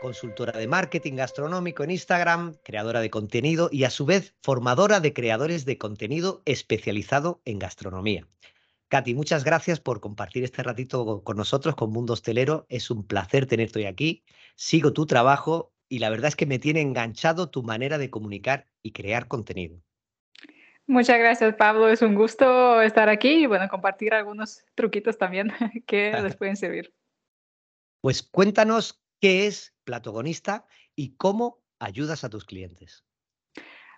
consultora 0.00 0.58
de 0.58 0.68
marketing 0.68 1.14
gastronómico 1.14 1.82
en 1.82 1.90
Instagram, 1.90 2.54
creadora 2.62 3.00
de 3.00 3.10
contenido 3.10 3.68
y 3.72 3.84
a 3.84 3.90
su 3.90 4.06
vez 4.06 4.34
formadora 4.42 5.00
de 5.00 5.12
creadores 5.12 5.64
de 5.64 5.78
contenido 5.78 6.42
especializado 6.44 7.40
en 7.44 7.58
gastronomía. 7.58 8.26
Katy, 8.88 9.14
muchas 9.14 9.42
gracias 9.42 9.80
por 9.80 10.00
compartir 10.00 10.44
este 10.44 10.62
ratito 10.62 11.24
con 11.24 11.36
nosotros, 11.36 11.74
con 11.74 11.90
Mundo 11.90 12.12
Hostelero. 12.12 12.66
Es 12.68 12.90
un 12.90 13.04
placer 13.04 13.46
tenerte 13.46 13.80
hoy 13.80 13.86
aquí. 13.86 14.24
Sigo 14.54 14.92
tu 14.92 15.06
trabajo 15.06 15.72
y 15.88 15.98
la 15.98 16.10
verdad 16.10 16.28
es 16.28 16.36
que 16.36 16.46
me 16.46 16.60
tiene 16.60 16.82
enganchado 16.82 17.50
tu 17.50 17.62
manera 17.64 17.98
de 17.98 18.10
comunicar 18.10 18.68
y 18.82 18.92
crear 18.92 19.26
contenido. 19.26 19.80
Muchas 20.86 21.18
gracias, 21.18 21.56
Pablo. 21.56 21.88
Es 21.88 22.00
un 22.00 22.14
gusto 22.14 22.80
estar 22.80 23.08
aquí 23.08 23.42
y 23.42 23.46
bueno, 23.46 23.68
compartir 23.68 24.14
algunos 24.14 24.64
truquitos 24.76 25.18
también 25.18 25.50
que 25.86 26.12
les 26.22 26.36
pueden 26.36 26.56
servir. 26.56 26.94
Pues 28.02 28.22
cuéntanos 28.22 29.02
qué 29.20 29.46
es 29.46 29.74
Platogonista 29.84 30.66
y 30.94 31.16
cómo 31.16 31.62
ayudas 31.78 32.24
a 32.24 32.30
tus 32.30 32.44
clientes. 32.44 33.04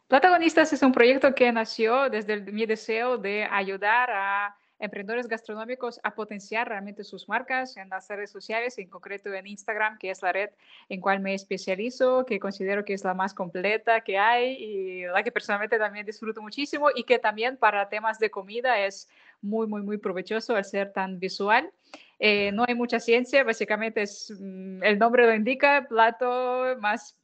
Platogonistas 0.06 0.72
es 0.72 0.82
un 0.82 0.92
proyecto 0.92 1.34
que 1.34 1.52
nació 1.52 2.08
desde 2.08 2.40
mi 2.40 2.66
deseo 2.66 3.18
de 3.18 3.44
ayudar 3.44 4.10
a 4.10 4.56
emprendedores 4.78 5.26
gastronómicos 5.26 6.00
a 6.02 6.14
potenciar 6.14 6.68
realmente 6.68 7.04
sus 7.04 7.28
marcas 7.28 7.76
en 7.76 7.88
las 7.88 8.08
redes 8.08 8.30
sociales, 8.30 8.78
en 8.78 8.88
concreto 8.88 9.32
en 9.34 9.46
Instagram, 9.46 9.98
que 9.98 10.10
es 10.10 10.22
la 10.22 10.32
red 10.32 10.50
en 10.88 11.00
cual 11.00 11.20
me 11.20 11.34
especializo, 11.34 12.24
que 12.24 12.38
considero 12.38 12.84
que 12.84 12.94
es 12.94 13.04
la 13.04 13.14
más 13.14 13.34
completa 13.34 14.00
que 14.02 14.18
hay 14.18 14.52
y 14.52 15.02
la 15.06 15.22
que 15.22 15.32
personalmente 15.32 15.78
también 15.78 16.06
disfruto 16.06 16.40
muchísimo 16.40 16.88
y 16.94 17.04
que 17.04 17.18
también 17.18 17.56
para 17.56 17.88
temas 17.88 18.18
de 18.18 18.30
comida 18.30 18.78
es 18.84 19.08
muy, 19.40 19.66
muy, 19.66 19.82
muy 19.82 19.98
provechoso 19.98 20.54
al 20.54 20.64
ser 20.64 20.92
tan 20.92 21.18
visual. 21.18 21.70
Eh, 22.18 22.50
no 22.52 22.64
hay 22.66 22.74
mucha 22.74 22.98
ciencia, 23.00 23.44
básicamente 23.44 24.02
es, 24.02 24.32
mm, 24.38 24.82
el 24.82 24.98
nombre 24.98 25.26
lo 25.26 25.34
indica, 25.34 25.86
plato 25.88 26.76
más 26.80 27.16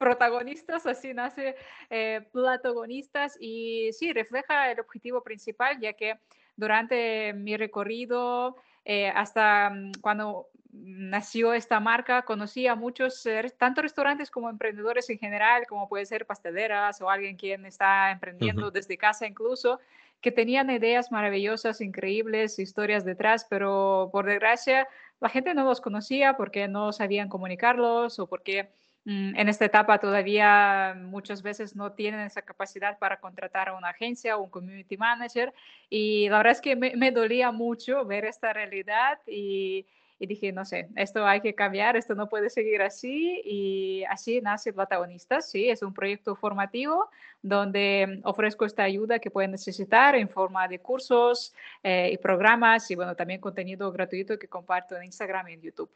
protagonistas, 0.00 0.86
así 0.86 1.12
nace 1.12 1.56
eh, 1.90 2.26
Platogonistas 2.32 3.36
y 3.38 3.92
sí, 3.92 4.12
refleja 4.14 4.70
el 4.70 4.80
objetivo 4.80 5.22
principal, 5.22 5.78
ya 5.78 5.92
que 5.92 6.18
durante 6.56 7.34
mi 7.34 7.56
recorrido, 7.56 8.56
eh, 8.84 9.08
hasta 9.08 9.70
mm, 9.70 9.92
cuando 10.00 10.48
nació 10.72 11.52
esta 11.52 11.80
marca, 11.80 12.22
conocí 12.22 12.66
a 12.66 12.74
muchos, 12.74 13.26
eh, 13.26 13.52
tanto 13.58 13.82
restaurantes 13.82 14.30
como 14.30 14.48
emprendedores 14.48 15.10
en 15.10 15.18
general, 15.18 15.66
como 15.68 15.88
puede 15.88 16.06
ser 16.06 16.26
pasteleras 16.26 17.00
o 17.02 17.10
alguien 17.10 17.36
quien 17.36 17.66
está 17.66 18.10
emprendiendo 18.10 18.70
desde 18.70 18.96
casa 18.96 19.26
incluso, 19.26 19.80
que 20.20 20.32
tenían 20.32 20.70
ideas 20.70 21.10
maravillosas, 21.12 21.80
increíbles, 21.80 22.58
historias 22.58 23.04
detrás, 23.04 23.46
pero 23.48 24.10
por 24.12 24.26
desgracia 24.26 24.86
la 25.20 25.28
gente 25.28 25.54
no 25.54 25.64
los 25.64 25.80
conocía 25.80 26.36
porque 26.36 26.68
no 26.68 26.92
sabían 26.92 27.28
comunicarlos 27.28 28.18
o 28.18 28.26
porque 28.26 28.70
Mm, 29.04 29.34
en 29.34 29.48
esta 29.48 29.64
etapa 29.64 29.98
todavía 29.98 30.94
muchas 30.96 31.42
veces 31.42 31.74
no 31.74 31.92
tienen 31.92 32.20
esa 32.20 32.42
capacidad 32.42 32.98
para 32.98 33.18
contratar 33.18 33.70
a 33.70 33.74
una 33.74 33.88
agencia 33.88 34.36
o 34.36 34.42
un 34.42 34.50
community 34.50 34.96
manager. 34.96 35.54
Y 35.88 36.28
la 36.28 36.38
verdad 36.38 36.52
es 36.52 36.60
que 36.60 36.76
me, 36.76 37.10
dolía 37.10 37.50
mucho 37.50 38.04
ver 38.04 38.24
esta 38.26 38.52
realidad 38.52 39.18
y, 39.26 39.86
dije, 40.26 40.52
no 40.52 40.64
sé, 40.64 40.88
esto 40.96 41.26
hay 41.26 41.40
que 41.40 41.54
cambiar, 41.54 41.96
esto 41.96 42.14
no 42.14 42.28
puede 42.28 42.50
seguir 42.50 42.82
así 42.82 43.40
y 43.44 44.04
así 44.04 44.40
nace 44.40 44.72
Platagonistas, 44.72 45.50
sí, 45.50 45.68
es 45.68 45.82
un 45.82 45.94
proyecto 45.94 46.36
formativo 46.36 47.08
donde 47.42 48.20
ofrezco 48.24 48.64
esta 48.64 48.82
ayuda 48.82 49.18
que 49.18 49.30
pueden 49.30 49.52
necesitar 49.52 50.14
en 50.14 50.28
forma 50.28 50.68
de 50.68 50.78
cursos 50.78 51.54
eh, 51.82 52.10
y 52.12 52.18
programas 52.18 52.90
y 52.90 52.96
bueno, 52.96 53.16
también 53.16 53.40
contenido 53.40 53.90
gratuito 53.92 54.38
que 54.38 54.48
comparto 54.48 54.96
en 54.96 55.04
Instagram 55.04 55.48
y 55.48 55.52
en 55.54 55.62
YouTube. 55.62 55.90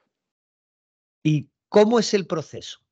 ¿Y 1.23 1.49
cómo 1.69 1.99
es 1.99 2.15
el 2.15 2.27
proceso? 2.27 2.85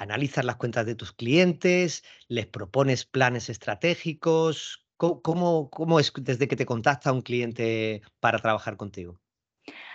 analizas 0.00 0.46
las 0.46 0.56
cuentas 0.56 0.86
de 0.86 0.94
tus 0.94 1.12
clientes, 1.12 2.02
les 2.26 2.46
propones 2.46 3.04
planes 3.04 3.50
estratégicos. 3.50 4.86
¿Cómo, 4.96 5.70
cómo, 5.70 6.00
es 6.00 6.12
desde 6.14 6.48
que 6.48 6.56
te 6.56 6.66
contacta 6.66 7.12
un 7.12 7.22
cliente 7.22 8.02
para 8.18 8.38
trabajar 8.38 8.76
contigo? 8.76 9.20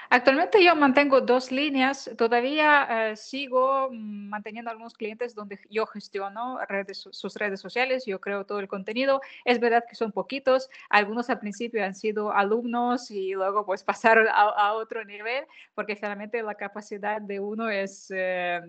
Actualmente 0.10 0.64
yo 0.64 0.76
mantengo 0.76 1.22
dos 1.22 1.52
líneas. 1.52 2.10
Todavía 2.18 3.12
eh, 3.12 3.16
sigo 3.16 3.90
manteniendo 3.92 4.70
algunos 4.70 4.94
clientes 4.94 5.34
donde 5.36 5.60
yo 5.70 5.86
gestiono 5.86 6.60
sus 6.92 7.36
redes 7.36 7.60
sociales, 7.60 8.06
yo 8.06 8.20
creo 8.20 8.46
todo 8.46 8.60
el 8.60 8.68
contenido. 8.68 9.22
Es 9.44 9.60
verdad 9.60 9.84
que 9.88 9.96
son 9.96 10.12
poquitos. 10.12 10.70
Algunos 10.90 11.30
al 11.30 11.40
principio 11.40 11.84
han 11.84 11.96
sido 11.96 12.32
alumnos 12.32 13.10
y 13.12 13.34
luego 13.34 13.66
pues 13.66 13.84
pasaron 13.96 14.28
a, 14.30 14.74
otro 14.74 15.06
nivel 15.06 15.46
porque 15.74 15.96
finalmente 15.96 16.42
la 16.44 16.56
capacidad 16.56 17.22
de 17.22 17.40
uno 17.40 17.70
es, 17.70 18.12
eh, 18.14 18.62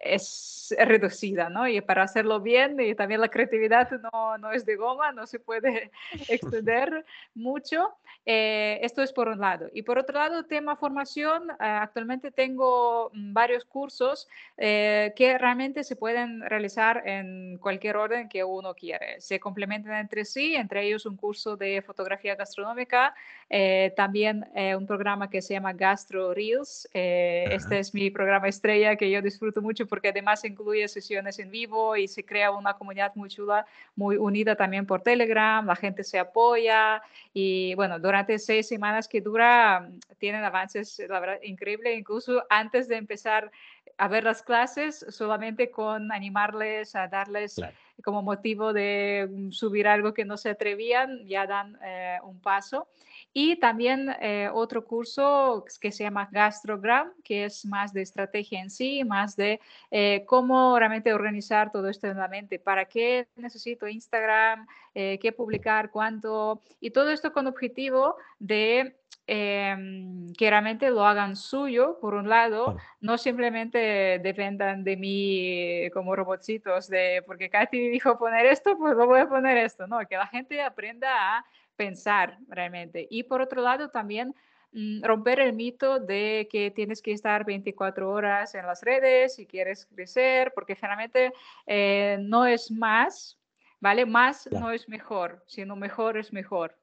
es 0.00 0.74
reducida, 0.78 1.48
¿no? 1.48 1.68
Y 1.68 1.80
para 1.80 2.04
hacerlo 2.04 2.40
bien, 2.40 2.80
y 2.80 2.94
también 2.94 3.20
la 3.20 3.28
creatividad 3.28 3.90
no, 4.12 4.38
no 4.38 4.52
es 4.52 4.64
de 4.64 4.76
goma, 4.76 5.12
no 5.12 5.26
se 5.26 5.38
puede 5.38 5.90
extender 6.28 7.04
mucho. 7.34 7.94
Eh, 8.26 8.78
esto 8.82 9.02
es 9.02 9.12
por 9.12 9.28
un 9.28 9.40
lado. 9.40 9.68
Y 9.72 9.82
por 9.82 9.98
otro 9.98 10.18
lado, 10.18 10.44
tema 10.44 10.76
formación, 10.76 11.50
ah, 11.58 11.82
actualmente 11.82 12.30
tengo 12.30 13.10
mm, 13.14 13.32
varios 13.32 13.64
cursos 13.64 14.28
eh, 14.58 15.12
que 15.16 15.38
realmente 15.38 15.84
se 15.84 15.96
pueden 15.96 16.42
realizar 16.42 17.02
en 17.06 17.58
cualquier 17.58 17.96
orden 17.96 18.28
que 18.28 18.44
uno 18.44 18.74
quiere. 18.74 19.20
Se 19.20 19.40
complementan 19.40 19.94
entre 19.94 20.24
sí, 20.24 20.54
entre 20.54 20.86
ellos 20.86 21.06
un 21.06 21.16
curso 21.16 21.56
de 21.56 21.82
fotografía 21.82 22.34
gastronómica, 22.34 23.14
eh, 23.48 23.92
también 23.96 24.46
un 24.76 24.86
programa 24.86 25.28
que 25.30 25.42
se 25.42 25.54
llama 25.54 25.72
Gastro 25.72 26.34
Reels. 26.34 26.88
este 26.92 27.78
es 27.78 27.94
mi 27.94 28.10
programa 28.10 28.48
estrella 28.48 28.96
que 28.96 29.10
yo 29.10 29.22
disfruto 29.22 29.62
mucho 29.62 29.86
porque 29.90 30.08
además 30.08 30.42
incluye 30.44 30.88
sesiones 30.88 31.38
en 31.38 31.50
vivo 31.50 31.96
y 31.96 32.08
se 32.08 32.24
crea 32.24 32.52
una 32.52 32.72
comunidad 32.74 33.12
muy 33.16 33.28
chula, 33.28 33.66
muy 33.96 34.16
unida 34.16 34.56
también 34.56 34.86
por 34.86 35.02
Telegram, 35.02 35.66
la 35.66 35.76
gente 35.76 36.04
se 36.04 36.18
apoya 36.18 37.02
y 37.34 37.74
bueno, 37.74 37.98
durante 37.98 38.38
seis 38.38 38.66
semanas 38.68 39.06
que 39.06 39.20
dura 39.20 39.90
tienen 40.18 40.44
avances, 40.44 41.02
la 41.08 41.20
verdad, 41.20 41.38
increíble, 41.42 41.94
incluso 41.94 42.42
antes 42.48 42.88
de 42.88 42.96
empezar 42.96 43.50
a 43.98 44.08
ver 44.08 44.24
las 44.24 44.42
clases, 44.42 45.04
solamente 45.10 45.70
con 45.70 46.10
animarles 46.10 46.96
a 46.96 47.06
darles 47.08 47.60
como 48.02 48.22
motivo 48.22 48.72
de 48.72 49.48
subir 49.50 49.86
algo 49.86 50.14
que 50.14 50.24
no 50.24 50.38
se 50.38 50.48
atrevían, 50.48 51.26
ya 51.26 51.46
dan 51.46 51.78
eh, 51.84 52.18
un 52.22 52.40
paso. 52.40 52.88
Y 53.32 53.56
también 53.56 54.10
eh, 54.20 54.50
otro 54.52 54.84
curso 54.84 55.64
que 55.80 55.92
se 55.92 56.02
llama 56.02 56.28
Gastrogram, 56.32 57.12
que 57.22 57.44
es 57.44 57.64
más 57.64 57.92
de 57.92 58.02
estrategia 58.02 58.60
en 58.60 58.70
sí, 58.70 59.04
más 59.04 59.36
de 59.36 59.60
eh, 59.92 60.24
cómo 60.26 60.76
realmente 60.76 61.14
organizar 61.14 61.70
todo 61.70 61.88
esto 61.88 62.08
en 62.08 62.18
la 62.18 62.26
mente, 62.26 62.58
para 62.58 62.86
qué 62.86 63.28
necesito 63.36 63.86
Instagram, 63.86 64.66
eh, 64.94 65.18
qué 65.22 65.30
publicar, 65.30 65.90
cuánto, 65.92 66.60
y 66.80 66.90
todo 66.90 67.10
esto 67.10 67.32
con 67.32 67.46
objetivo 67.46 68.16
de 68.40 68.96
em, 69.28 70.32
que 70.34 70.50
realmente 70.50 70.90
lo 70.90 71.06
hagan 71.06 71.36
suyo, 71.36 71.98
por 72.00 72.14
un 72.14 72.28
lado, 72.28 72.76
no 73.00 73.16
simplemente 73.16 74.18
dependan 74.18 74.82
de 74.82 74.96
mí 74.96 75.90
como 75.92 76.16
robotcitos, 76.16 76.88
de 76.88 77.22
porque 77.24 77.48
Katy 77.48 77.90
dijo 77.90 78.18
poner 78.18 78.46
esto, 78.46 78.76
pues 78.76 78.96
lo 78.96 79.06
voy 79.06 79.20
a 79.20 79.28
poner 79.28 79.56
esto, 79.58 79.86
no, 79.86 80.00
que 80.08 80.16
la 80.16 80.26
gente 80.26 80.60
aprenda 80.60 81.38
a 81.38 81.44
pensar 81.80 82.36
realmente. 82.48 83.08
Y 83.10 83.22
por 83.22 83.40
otro 83.40 83.62
lado, 83.62 83.88
también 83.88 84.34
mm, 84.72 85.02
romper 85.02 85.40
el 85.40 85.54
mito 85.54 85.98
de 85.98 86.46
que 86.52 86.70
tienes 86.70 87.00
que 87.00 87.12
estar 87.12 87.46
24 87.46 88.10
horas 88.10 88.54
en 88.54 88.66
las 88.66 88.82
redes 88.82 89.36
si 89.36 89.46
quieres 89.46 89.86
crecer, 89.86 90.52
porque 90.54 90.76
generalmente 90.76 91.32
eh, 91.66 92.18
no 92.20 92.44
es 92.44 92.70
más, 92.70 93.38
¿vale? 93.80 94.04
Más 94.04 94.46
no 94.52 94.70
es 94.72 94.90
mejor, 94.90 95.42
sino 95.46 95.74
mejor 95.74 96.18
es 96.18 96.34
mejor. 96.34 96.76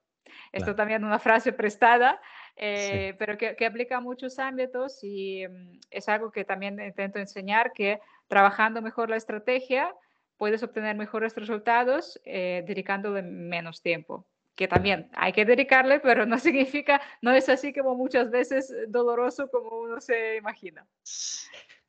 Esto 0.52 0.74
también 0.74 1.04
es 1.04 1.08
una 1.08 1.20
frase 1.20 1.54
prestada, 1.54 2.20
eh, 2.56 3.14
pero 3.20 3.38
que, 3.38 3.66
aplica 3.68 3.98
a 3.98 4.02
muchos 4.02 4.40
ámbitos 4.40 5.04
y 5.04 5.48
mm, 5.48 5.80
es 5.92 6.10
algo 6.10 6.32
que 6.32 6.44
también 6.44 6.82
intento 6.82 7.20
enseñar, 7.20 7.72
que 7.72 8.00
trabajando 8.28 8.82
mejor 8.82 9.12
la 9.12 9.18
estrategia 9.18 9.94
puedes 10.38 10.64
obtener 10.64 10.96
mejores 10.96 11.36
resultados 11.36 12.20
eh, 12.26 12.64
dedicándole 12.66 13.22
menos 13.22 13.84
tiempo 13.84 14.26
que 14.58 14.68
también 14.68 15.08
hay 15.14 15.32
que 15.32 15.46
dedicarle, 15.46 16.00
pero 16.02 16.26
no 16.26 16.38
significa, 16.40 17.00
no 17.22 17.32
es 17.32 17.48
así 17.48 17.72
como 17.72 17.96
muchas 17.96 18.30
veces 18.32 18.74
doloroso 18.90 19.50
como 19.50 19.80
uno 19.80 20.02
se 20.02 20.36
imagina. 20.36 20.86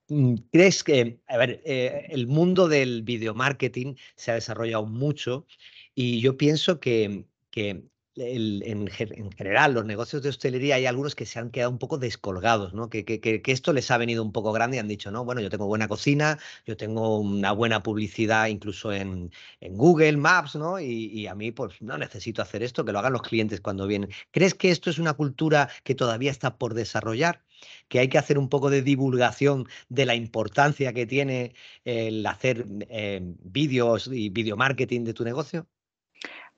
Mm, 0.09 0.35
¿Crees 0.53 0.85
que, 0.85 1.19
a 1.27 1.39
ver, 1.39 1.63
eh, 1.65 2.07
el 2.11 2.27
mundo 2.27 2.69
del 2.69 3.03
video 3.03 3.35
marketing 3.35 3.95
se 4.15 4.31
ha 4.31 4.35
desarrollado 4.35 4.87
mucho 4.87 5.47
y 5.95 6.21
yo 6.21 6.37
pienso 6.37 6.79
que, 6.79 7.25
que 7.51 7.85
en, 8.21 8.89
general, 8.89 9.75
los 9.75 9.85
negocios 9.85 10.23
de 10.23 10.29
hostelería 10.29 10.77
hay 10.77 10.87
algunos 10.87 11.15
que 11.15 11.27
se 11.27 11.39
han 11.39 11.51
quedado 11.51 11.71
un 11.71 11.79
poco 11.79 11.99
descolgados, 11.99 12.75
¿no? 12.75 12.89
Que, 12.91 13.43
esto 13.47 13.73
les 13.73 13.91
ha 13.91 13.99
venido 13.99 14.23
un 14.23 14.33
poco 14.33 14.53
grande 14.53 14.77
y 14.77 14.81
han 14.81 14.89
dicho, 14.89 15.11
no, 15.11 15.25
bueno, 15.25 15.41
yo 15.41 15.51
tengo 15.51 15.67
buena 15.67 15.89
cocina, 15.89 16.39
yo 16.67 16.77
tengo 16.77 17.19
una 17.19 17.53
buena 17.53 17.83
publicidad 17.83 18.47
incluso 18.47 18.93
en, 18.93 19.31
Google 19.61 20.17
Maps, 20.17 20.57
¿no? 20.57 20.81
Y, 20.81 21.27
a 21.27 21.35
mí, 21.35 21.53
pues, 21.53 21.81
no 21.83 21.99
necesito 21.99 22.43
hacer 22.43 22.63
esto, 22.63 22.85
que 22.85 22.93
lo 22.93 22.99
hagan 22.99 23.13
los 23.13 23.23
clientes 23.23 23.61
cuando 23.61 23.87
vienen. 23.87 24.11
¿Crees 24.31 24.55
que 24.55 24.71
esto 24.71 24.91
es 24.91 24.99
una 24.99 25.15
cultura 25.15 25.69
que 25.85 25.95
todavía 25.95 26.31
está 26.31 26.57
por 26.59 26.75
desarrollar? 26.75 27.43
que 27.89 27.99
hay 27.99 28.09
que 28.09 28.19
hacer 28.19 28.39
un 28.39 28.49
poco 28.49 28.71
de 28.71 28.83
divulgación 28.83 29.67
de 29.89 30.07
la 30.07 30.15
importancia 30.15 30.93
que 30.93 31.07
tiene 31.07 31.55
el 31.85 32.25
hacer 32.27 32.65
eh, 32.89 33.21
vídeos 33.43 34.09
y 34.13 34.29
video 34.29 34.57
marketing 34.57 35.05
de 35.05 35.15
tu 35.15 35.25
negocio? 35.25 35.67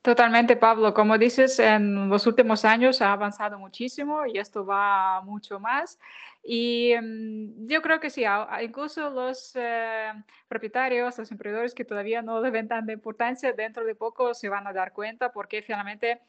Totalmente, 0.02 0.56
Pablo. 0.56 0.94
Como 0.94 1.18
dices, 1.18 1.58
en 1.58 2.08
los 2.08 2.26
últimos 2.26 2.64
años 2.64 3.02
ha 3.02 3.12
avanzado 3.12 3.58
muchísimo 3.58 4.24
y 4.24 4.38
esto 4.38 4.64
va 4.64 5.20
mucho 5.22 5.60
más. 5.60 5.98
Y 6.42 6.94
mm, 7.00 7.66
yo 7.68 7.82
creo 7.82 8.00
que 8.00 8.08
sí, 8.08 8.24
incluso 8.62 9.10
los 9.10 9.52
eh, 9.56 10.12
propietarios, 10.48 11.18
los 11.18 11.30
emprendedores 11.30 11.74
que 11.74 11.84
todavía 11.84 12.22
no 12.22 12.40
le 12.40 12.50
ven 12.50 12.66
tanta 12.66 12.92
importancia, 12.92 13.52
dentro 13.52 13.84
de 13.84 13.94
poco 13.94 14.32
se 14.32 14.48
van 14.48 14.66
a 14.66 14.72
dar 14.72 14.92
cuenta 14.94 15.32
porque 15.32 15.60
finalmente 15.60 16.22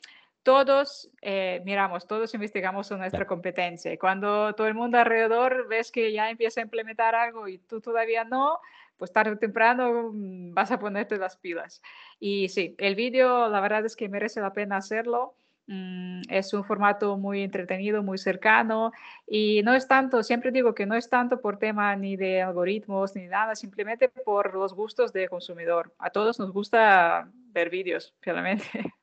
todos 0.44 1.10
eh, 1.22 1.62
miramos, 1.64 2.08
todos 2.08 2.34
investigamos 2.34 2.92
nuestra 2.92 3.26
competencia. 3.26 3.98
Cuando 3.98 4.54
todo 4.54 4.68
el 4.68 4.74
mundo 4.74 4.98
alrededor 4.98 5.68
ves 5.70 5.92
que 5.92 6.12
ya 6.12 6.30
empieza 6.30 6.60
a 6.60 6.64
implementar 6.64 7.16
algo 7.16 7.48
y 7.48 7.60
tú 7.60 7.80
todavía 7.80 8.26
no, 8.26 8.60
pues 9.02 9.12
tarde 9.12 9.32
o 9.32 9.38
temprano 9.40 10.12
mm, 10.14 10.54
vas 10.54 10.70
a 10.70 10.78
ponerte 10.78 11.18
las 11.18 11.36
pilas. 11.36 11.82
Y 12.20 12.50
sí, 12.50 12.76
el 12.78 12.94
vídeo 12.94 13.50
la 13.50 13.60
verdad 13.60 13.84
es 13.84 13.96
que 13.96 14.08
merece 14.10 14.42
la 14.42 14.54
pena 14.54 14.78
hacerlo. 14.78 15.34
Mm, 15.66 16.22
es 16.30 16.54
un 16.54 16.64
formato 16.64 17.18
muy 17.18 17.42
entretenido, 17.42 18.04
muy 18.04 18.20
cercano 18.20 18.92
y 19.26 19.64
no 19.64 19.74
es 19.74 19.88
tanto, 19.88 20.22
siempre 20.22 20.52
digo 20.52 20.76
que 20.76 20.86
no 20.86 20.94
es 20.94 21.10
tanto 21.10 21.42
por 21.42 21.58
tema 21.58 21.96
ni 21.96 22.16
de 22.16 22.44
algoritmos 22.44 23.16
ni 23.16 23.26
nada, 23.26 23.56
simplemente 23.56 24.08
por 24.08 24.54
los 24.54 24.76
gustos 24.76 25.12
del 25.14 25.32
consumidor. 25.32 25.96
A 25.98 26.12
todos 26.12 26.38
nos 26.38 26.52
gusta 26.52 27.28
ver 27.34 27.72
vídeos, 27.72 28.14
claramente. 28.20 28.66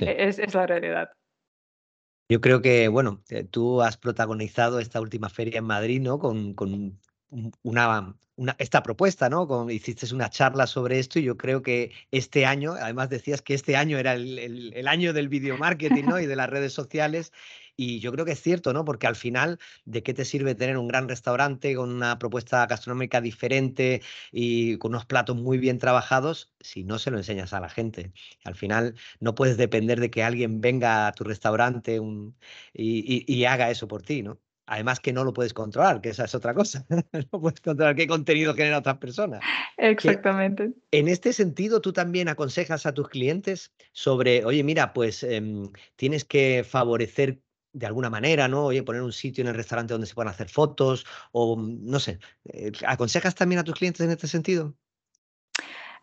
Es, 0.00 0.38
es, 0.38 0.54
la 0.54 0.66
realidad. 0.68 1.10
Yo 2.28 2.40
creo 2.40 2.62
que, 2.62 2.86
bueno, 2.86 3.22
eh, 3.28 3.42
tú 3.42 3.82
has 3.82 3.96
protagonizado 3.96 4.78
esta 4.78 5.00
última 5.00 5.28
feria 5.28 5.58
en 5.58 5.64
Madrid, 5.64 6.00
¿no? 6.00 6.20
Con, 6.20 6.54
con 6.54 7.00
una, 7.62 8.16
esta 8.58 8.82
propuesta, 8.82 9.28
¿no? 9.28 9.46
Con, 9.46 9.70
hiciste 9.70 10.12
una 10.14 10.30
charla 10.30 10.66
sobre 10.66 10.98
esto 10.98 11.18
y 11.18 11.24
yo 11.24 11.36
creo 11.36 11.62
que 11.62 11.92
este 12.10 12.46
año, 12.46 12.72
además 12.72 13.08
decías 13.10 13.42
que 13.42 13.54
este 13.54 13.76
año 13.76 13.98
era 13.98 14.14
el, 14.14 14.86
año 14.88 15.12
del 15.12 15.28
video 15.28 15.56
marketing, 15.58 16.04
¿no? 16.04 16.20
Y 16.20 16.26
de 16.26 16.36
las 16.36 16.50
redes 16.50 16.72
sociales. 16.72 17.32
Y 17.76 17.98
yo 17.98 18.12
creo 18.12 18.24
que 18.24 18.32
es 18.32 18.40
cierto, 18.40 18.72
¿no? 18.72 18.84
Porque 18.84 19.08
al 19.08 19.16
final, 19.16 19.58
¿de 19.84 20.02
qué 20.04 20.14
te 20.14 20.24
sirve 20.24 20.54
tener 20.54 20.78
un 20.78 20.86
gran 20.86 21.08
restaurante 21.08 21.74
con 21.74 21.90
una 21.92 22.18
propuesta 22.20 22.64
gastronómica 22.66 23.20
diferente 23.20 24.00
y 24.30 24.78
con 24.78 24.92
unos 24.92 25.06
platos 25.06 25.36
muy 25.36 25.58
bien 25.58 25.78
trabajados 25.78 26.52
si 26.60 26.84
no 26.84 27.00
se 27.00 27.10
lo 27.10 27.18
enseñas 27.18 27.52
a 27.52 27.60
la 27.60 27.68
gente? 27.68 28.12
Al 28.44 28.54
final, 28.54 28.94
no 29.20 29.34
puedes 29.34 29.56
depender 29.56 30.00
de 30.00 30.10
que 30.10 30.22
alguien 30.22 30.60
venga 30.60 31.08
a 31.08 31.12
tu 31.12 31.24
restaurante 31.24 32.00
y 32.74 33.44
haga 33.44 33.70
eso 33.70 33.88
por 33.88 34.02
ti, 34.02 34.22
¿no? 34.22 34.38
Además 34.66 35.00
que 35.00 35.12
no 35.12 35.24
lo 35.24 35.32
puedes 35.32 35.52
controlar, 35.52 36.00
que 36.00 36.10
esa 36.10 36.24
es 36.24 36.34
otra 36.34 36.54
cosa. 36.54 36.86
no 37.32 37.40
puedes 37.40 37.60
controlar 37.60 37.94
qué 37.94 38.06
contenido 38.06 38.54
generan 38.54 38.78
otras 38.78 38.98
personas. 38.98 39.40
Exactamente. 39.76 40.72
en 40.90 41.08
este 41.08 41.32
sentido, 41.32 41.80
tú 41.80 41.92
también 41.92 42.28
aconsejas 42.28 42.86
a 42.86 42.94
tus 42.94 43.08
clientes 43.08 43.72
sobre, 43.92 44.44
oye, 44.44 44.62
mira, 44.64 44.92
pues 44.92 45.22
em, 45.22 45.70
tienes 45.96 46.24
que 46.24 46.64
favorecer 46.64 47.40
de 47.72 47.86
alguna 47.86 48.08
manera, 48.08 48.48
¿no? 48.48 48.66
Oye, 48.66 48.82
poner 48.82 49.02
un 49.02 49.12
sitio 49.12 49.42
en 49.42 49.48
el 49.48 49.54
restaurante 49.54 49.92
donde 49.92 50.06
se 50.06 50.14
puedan 50.14 50.32
hacer 50.32 50.48
fotos 50.48 51.04
o 51.32 51.56
no 51.58 51.98
sé. 51.98 52.20
Eh, 52.44 52.72
¿Aconsejas 52.86 53.34
también 53.34 53.58
a 53.58 53.64
tus 53.64 53.74
clientes 53.74 54.00
en 54.00 54.12
este 54.12 54.28
sentido? 54.28 54.74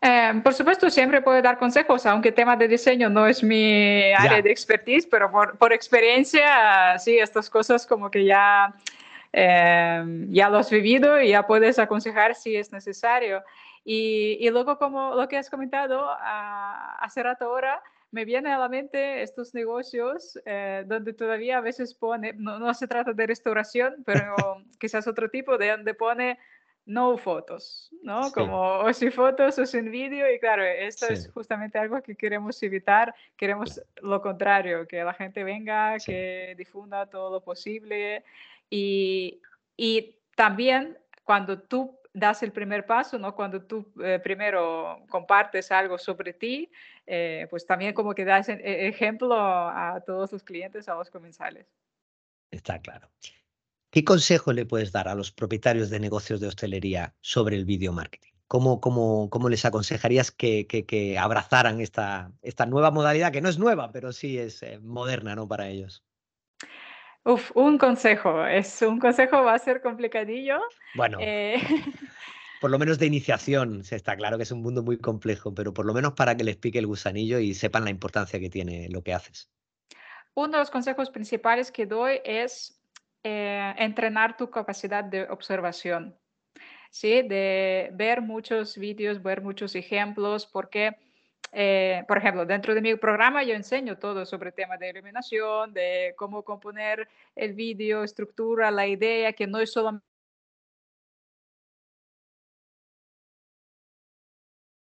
Em, 0.04 0.42
por 0.42 0.52
supuesto, 0.52 0.90
siempre 0.90 1.22
puedo 1.22 1.40
dar 1.40 1.58
consejos, 1.58 2.04
aunque 2.06 2.30
el 2.30 2.34
tema 2.34 2.56
de 2.56 2.66
diseño 2.66 3.08
no 3.08 3.24
es 3.28 3.40
mi 3.44 4.12
área 4.12 4.42
de 4.42 4.50
expertise, 4.50 5.06
pero 5.06 5.30
por, 5.30 5.56
por, 5.56 5.72
experiencia, 5.72 6.98
sí, 6.98 7.16
estas 7.20 7.48
cosas 7.48 7.86
como 7.86 8.10
que 8.10 8.24
ya, 8.24 8.74
em, 9.32 10.28
ya 10.32 10.48
lo 10.50 10.58
has 10.58 10.70
vivido 10.70 11.20
y 11.20 11.28
ya 11.28 11.46
puedes 11.46 11.78
aconsejar 11.78 12.34
si 12.34 12.56
es 12.56 12.72
necesario. 12.72 13.44
Y, 13.84 14.38
y 14.40 14.50
luego, 14.50 14.76
como 14.76 15.14
lo 15.14 15.28
que 15.28 15.38
has 15.38 15.48
comentado 15.48 16.04
uh, 16.04 16.98
hace 16.98 17.22
rato 17.22 17.44
ahora, 17.44 17.80
me 18.10 18.24
viene 18.24 18.52
a 18.52 18.58
la 18.58 18.68
mente 18.68 19.22
estos 19.22 19.54
negocios 19.54 20.36
eh, 20.44 20.84
donde 20.86 21.12
todavía 21.12 21.58
a 21.58 21.60
veces 21.60 21.94
pone, 21.94 22.32
no, 22.34 22.58
no, 22.58 22.74
se 22.74 22.88
trata 22.88 23.12
de 23.12 23.26
restauración, 23.26 24.02
pero 24.04 24.34
quizás 24.80 25.06
otro 25.06 25.30
tipo, 25.30 25.58
de 25.58 25.70
donde 25.70 25.94
pone 25.94 26.38
no 26.84 27.16
fotos, 27.16 27.90
¿no? 28.02 28.32
Como 28.32 28.80
o 28.80 28.92
sin 28.92 29.12
fotos 29.12 29.58
o 29.58 29.66
sin 29.66 29.90
vídeo 29.90 30.32
y 30.32 30.38
claro, 30.38 30.64
esto 30.64 31.06
es 31.06 31.30
justamente 31.32 31.78
algo 31.78 32.02
que 32.02 32.16
queremos 32.16 32.60
evitar, 32.62 33.14
queremos 33.36 33.80
lo 34.00 34.20
contrario, 34.20 34.86
que 34.88 35.04
la 35.04 35.14
gente 35.14 35.44
venga, 35.44 35.96
que 35.98 36.54
difunda 36.56 37.06
todo 37.06 37.30
lo 37.30 37.40
posible 37.40 38.24
y, 38.68 39.40
y, 39.76 40.16
también 40.34 40.98
cuando 41.24 41.60
tú 41.60 41.98
das 42.14 42.42
el 42.42 42.52
primer 42.52 42.84
paso, 42.84 43.18
¿no? 43.18 43.34
Cuando 43.34 43.62
tú 43.62 43.92
eh, 44.02 44.18
primero 44.22 45.04
compartes 45.08 45.70
algo 45.70 45.98
sobre 45.98 46.32
ti, 46.32 46.70
eh, 47.06 47.46
pues 47.50 47.66
también 47.66 47.94
como 47.94 48.14
que 48.14 48.24
das 48.24 48.48
e, 48.48 48.88
ejemplo 48.88 49.34
a 49.34 50.02
todos 50.04 50.32
los 50.32 50.42
clientes, 50.42 50.88
a 50.88 50.94
los 50.94 51.10
comensales. 51.10 51.66
Está 52.50 52.78
claro. 52.80 53.08
¿Qué 53.92 54.04
consejo 54.04 54.54
le 54.54 54.64
puedes 54.64 54.90
dar 54.90 55.06
a 55.06 55.14
los 55.14 55.32
propietarios 55.32 55.90
de 55.90 56.00
negocios 56.00 56.40
de 56.40 56.46
hostelería 56.46 57.14
sobre 57.20 57.56
el 57.56 57.66
video 57.66 57.92
marketing? 57.92 58.32
¿Cómo, 58.48 58.80
cómo, 58.80 59.28
cómo 59.28 59.50
les 59.50 59.66
aconsejarías 59.66 60.30
que, 60.30 60.66
que, 60.66 61.18
abrazaran 61.18 61.78
esta, 61.78 62.32
esta, 62.40 62.64
nueva 62.64 62.90
modalidad, 62.90 63.32
que 63.32 63.42
no 63.42 63.50
es 63.50 63.58
nueva, 63.58 63.92
pero 63.92 64.14
sí 64.14 64.38
es 64.38 64.62
eh, 64.62 64.78
moderna 64.80 65.34
¿no? 65.34 65.46
para 65.46 65.68
ellos? 65.68 66.02
Uf, 67.24 67.54
un 67.54 67.76
consejo. 67.76 68.46
Es 68.46 68.80
un 68.80 68.98
consejo, 68.98 69.44
va 69.44 69.52
a 69.52 69.58
ser 69.58 69.82
complicadillo. 69.82 70.58
Bueno. 70.94 71.18
Eh, 71.20 71.60
por 72.62 72.70
lo 72.70 72.78
menos 72.78 72.98
de 72.98 73.04
iniciación, 73.04 73.84
se 73.84 73.96
está 73.96 74.16
claro 74.16 74.38
que 74.38 74.44
es 74.44 74.52
un 74.52 74.62
mundo 74.62 74.82
muy 74.82 74.96
complejo, 74.96 75.54
pero 75.54 75.74
por 75.74 75.84
lo 75.84 75.92
menos 75.92 76.14
para 76.14 76.34
que 76.34 76.44
les 76.44 76.56
pique 76.56 76.78
el 76.78 76.86
gusanillo 76.86 77.40
y 77.40 77.52
sepan 77.52 77.84
la 77.84 77.90
importancia 77.90 78.40
que 78.40 78.48
tiene 78.48 78.88
lo 78.88 79.02
que 79.02 79.12
haces. 79.12 79.50
Uno 80.32 80.52
de 80.52 80.58
los 80.60 80.70
consejos 80.70 81.10
principales 81.10 81.70
que 81.70 81.84
doy 81.84 82.20
es 82.24 82.81
eh, 83.24 83.74
entrenar 83.78 84.36
tu 84.36 84.50
capacidad 84.50 85.04
de 85.04 85.24
observación, 85.30 86.16
¿sí? 86.90 87.22
De 87.22 87.90
ver 87.94 88.22
muchos 88.22 88.78
vídeos, 88.78 89.22
ver 89.22 89.42
muchos 89.42 89.74
ejemplos, 89.76 90.46
porque, 90.46 90.96
eh, 91.52 92.04
por 92.08 92.18
ejemplo, 92.18 92.46
dentro 92.46 92.74
de 92.74 92.82
mi 92.82 92.96
programa 92.96 93.44
yo 93.44 93.54
enseño 93.54 93.98
todo 93.98 94.26
sobre 94.26 94.50
el 94.50 94.54
tema 94.54 94.76
de 94.78 94.90
iluminación, 94.90 95.74
de 95.74 96.14
cómo 96.16 96.44
componer 96.44 97.08
el 97.36 97.54
vídeo, 97.54 98.04
estructura, 98.04 98.70
la 98.70 98.86
idea, 98.86 99.32
que 99.34 99.46
no 99.46 99.60
es 99.60 99.72
solamente 99.72 100.06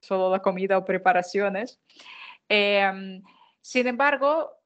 solo 0.01 0.31
la 0.31 0.41
comida 0.41 0.79
o 0.79 0.85
preparaciones. 0.85 1.81
Em, 2.49 3.23
sin 3.61 3.87
embargo, 3.87 4.58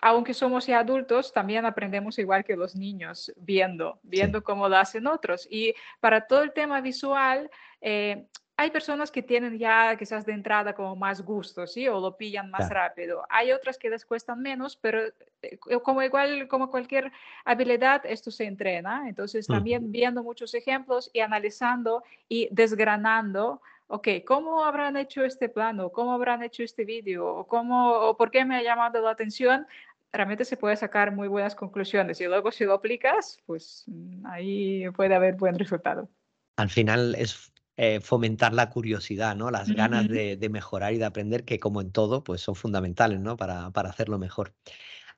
aunque 0.00 0.34
somos 0.34 0.66
ya 0.66 0.80
adultos, 0.80 1.32
también 1.32 1.64
aprendemos 1.64 2.18
igual 2.18 2.44
que 2.44 2.56
los 2.56 2.74
niños, 2.74 3.32
viendo, 3.36 3.98
viendo 4.02 4.42
cómo 4.42 4.68
lo 4.68 4.76
hacen 4.76 5.06
otros. 5.06 5.46
Y 5.50 5.74
para 6.00 6.26
todo 6.26 6.42
el 6.42 6.52
tema 6.52 6.80
visual, 6.80 7.50
eh, 7.80 8.26
hay 8.60 8.70
personas 8.70 9.10
que 9.10 9.22
tienen 9.22 9.58
ya 9.58 9.96
quizás 9.96 10.26
de 10.26 10.34
entrada 10.34 10.74
como 10.74 10.94
más 10.94 11.22
gusto, 11.22 11.66
¿sí? 11.66 11.88
O 11.88 11.98
lo 11.98 12.18
pillan 12.18 12.50
más 12.50 12.68
rápido. 12.68 13.24
Hay 13.30 13.52
otras 13.52 13.78
que 13.78 13.88
les 13.88 14.04
cuestan 14.04 14.42
menos, 14.42 14.76
pero 14.76 15.00
eh, 15.40 15.58
como 15.82 16.02
igual, 16.02 16.46
como 16.46 16.70
cualquier 16.70 17.10
habilidad, 17.46 18.02
esto 18.04 18.30
se 18.30 18.44
entrena. 18.44 19.08
Entonces, 19.08 19.46
también 19.46 19.90
viendo 19.90 20.22
muchos 20.22 20.52
ejemplos 20.52 21.08
y 21.14 21.20
analizando 21.20 22.02
y 22.28 22.48
desgranando 22.50 23.62
ok, 23.90 24.08
¿cómo 24.24 24.64
habrán 24.64 24.96
hecho 24.96 25.24
este 25.24 25.48
plano? 25.48 25.90
¿Cómo 25.90 26.12
habrán 26.12 26.42
hecho 26.42 26.62
este 26.62 26.84
vídeo? 26.84 27.26
¿O, 27.26 27.46
cómo, 27.46 27.90
¿O 27.90 28.16
por 28.16 28.30
qué 28.30 28.44
me 28.44 28.56
ha 28.56 28.62
llamado 28.62 29.02
la 29.02 29.10
atención? 29.10 29.66
Realmente 30.12 30.44
se 30.44 30.56
puede 30.56 30.76
sacar 30.76 31.12
muy 31.12 31.28
buenas 31.28 31.56
conclusiones 31.56 32.20
y 32.20 32.26
luego 32.26 32.52
si 32.52 32.64
lo 32.64 32.74
aplicas, 32.74 33.38
pues 33.46 33.84
mm, 33.88 34.26
ahí 34.26 34.88
puede 34.90 35.14
haber 35.14 35.34
buen 35.34 35.58
resultado. 35.58 36.08
Al 36.56 36.70
final 36.70 37.16
es 37.16 37.52
eh, 37.76 38.00
fomentar 38.00 38.52
la 38.52 38.70
curiosidad, 38.70 39.34
¿no? 39.34 39.50
Las 39.50 39.70
ganas 39.70 40.06
de, 40.06 40.48
mejorar 40.50 40.92
y 40.92 40.98
de 40.98 41.04
aprender, 41.04 41.44
que 41.44 41.58
como 41.58 41.80
en 41.80 41.90
todo, 41.90 42.22
pues 42.22 42.40
son 42.40 42.54
fundamentales, 42.54 43.18
¿no? 43.18 43.36
Para, 43.36 43.70
para 43.70 43.90
hacerlo 43.90 44.18
mejor. 44.18 44.54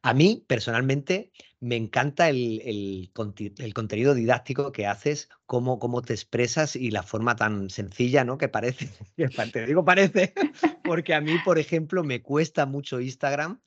A 0.02 0.14
mí, 0.14 0.44
personalmente, 0.49 1.30
me 1.61 1.76
encanta 1.76 2.28
el, 2.28 3.11
contenido 3.14 4.14
didáctico 4.14 4.73
que 4.73 4.87
haces, 4.88 5.28
cómo, 5.47 5.78
cómo, 5.78 6.02
te 6.02 6.12
expresas 6.12 6.75
y 6.75 6.90
la 6.90 7.04
forma 7.04 7.37
tan 7.37 7.71
sencilla, 7.71 8.25
¿no? 8.25 8.37
Que 8.37 8.49
parece, 8.49 8.90
te 9.52 9.66
digo 9.66 9.85
parece, 9.85 10.35
porque 10.85 11.14
a 11.14 11.21
mí, 11.21 11.37
por 11.44 11.61
ejemplo, 11.61 12.02
me 12.02 12.21
cuesta 12.21 12.66
mucho 12.66 13.00
Instagram 13.00 13.61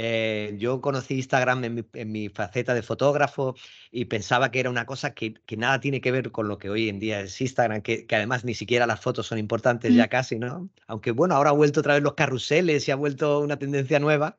Eh, 0.00 0.54
yo 0.58 0.80
conocí 0.80 1.14
Instagram 1.14 1.64
en 1.92 2.12
mi, 2.12 2.28
faceta 2.28 2.72
de 2.72 2.82
fotógrafo 2.82 3.56
y 3.90 4.04
pensaba 4.04 4.50
que 4.50 4.60
era 4.60 4.70
una 4.70 4.86
cosa 4.86 5.12
que, 5.12 5.34
nada 5.56 5.80
tiene 5.80 6.00
que 6.00 6.12
ver 6.12 6.30
con 6.30 6.46
lo 6.46 6.56
que 6.58 6.70
hoy 6.70 6.88
en 6.88 7.00
día 7.00 7.20
es 7.20 7.40
Instagram, 7.40 7.82
que, 7.82 8.06
además 8.12 8.44
ni 8.44 8.54
siquiera 8.54 8.86
las 8.86 9.00
fotos 9.00 9.26
son 9.26 9.38
importantes 9.38 9.94
ya 9.94 10.06
mm. 10.06 10.08
casi, 10.08 10.38
¿no? 10.38 10.70
Aunque 10.86 11.10
bueno, 11.10 11.34
ahora 11.34 11.50
ha 11.50 11.52
vuelto 11.52 11.80
otra 11.80 11.94
vez 11.94 12.02
los 12.02 12.14
carruseles 12.14 12.86
y 12.86 12.92
ha 12.92 12.96
vuelto 12.96 13.40
una 13.40 13.58
tendencia 13.58 13.98
nueva, 13.98 14.36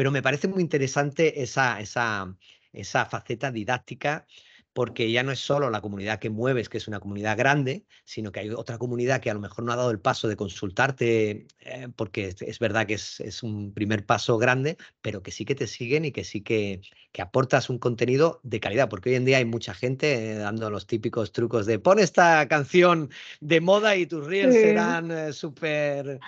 pero 0.00 0.10
me 0.10 0.22
parece 0.22 0.48
muy 0.48 0.62
interesante 0.62 1.42
esa, 1.42 1.78
esa, 1.78 2.34
esa 2.72 3.04
faceta 3.04 3.52
didáctica 3.52 4.26
porque 4.72 5.12
ya 5.12 5.22
no 5.22 5.30
es 5.30 5.40
solo 5.40 5.68
la 5.68 5.82
comunidad 5.82 6.18
que 6.18 6.30
mueves, 6.30 6.70
que 6.70 6.78
es 6.78 6.88
una 6.88 7.00
comunidad 7.00 7.36
grande, 7.36 7.84
sino 8.06 8.32
que 8.32 8.40
hay 8.40 8.48
otra 8.48 8.78
comunidad 8.78 9.20
que 9.20 9.28
a 9.28 9.34
lo 9.34 9.40
mejor 9.40 9.62
no 9.62 9.72
ha 9.72 9.76
dado 9.76 9.90
el 9.90 10.00
paso 10.00 10.26
de 10.26 10.36
consultarte, 10.36 11.48
eh, 11.60 11.88
porque 11.96 12.34
es, 12.40 12.58
verdad 12.58 12.86
que 12.86 12.94
es, 12.94 13.42
un 13.42 13.74
primer 13.74 14.06
paso 14.06 14.38
grande, 14.38 14.78
pero 15.02 15.22
que 15.22 15.32
sí 15.32 15.44
que 15.44 15.54
te 15.54 15.66
siguen 15.66 16.06
y 16.06 16.12
que 16.12 16.24
sí 16.24 16.40
que, 16.40 16.80
aportas 17.18 17.68
un 17.68 17.78
contenido 17.78 18.40
de 18.42 18.58
calidad, 18.58 18.88
porque 18.88 19.10
hoy 19.10 19.16
en 19.16 19.26
día 19.26 19.36
hay 19.36 19.44
mucha 19.44 19.74
gente 19.74 20.30
eh, 20.30 20.34
dando 20.36 20.70
los 20.70 20.86
típicos 20.86 21.30
trucos 21.30 21.66
de 21.66 21.78
pon 21.78 21.98
esta 21.98 22.48
canción 22.48 23.10
de 23.42 23.60
moda 23.60 23.96
y 23.96 24.06
tus 24.06 24.26
reels 24.26 24.54
serán 24.54 25.10
eh, 25.10 25.34
súper... 25.34 26.20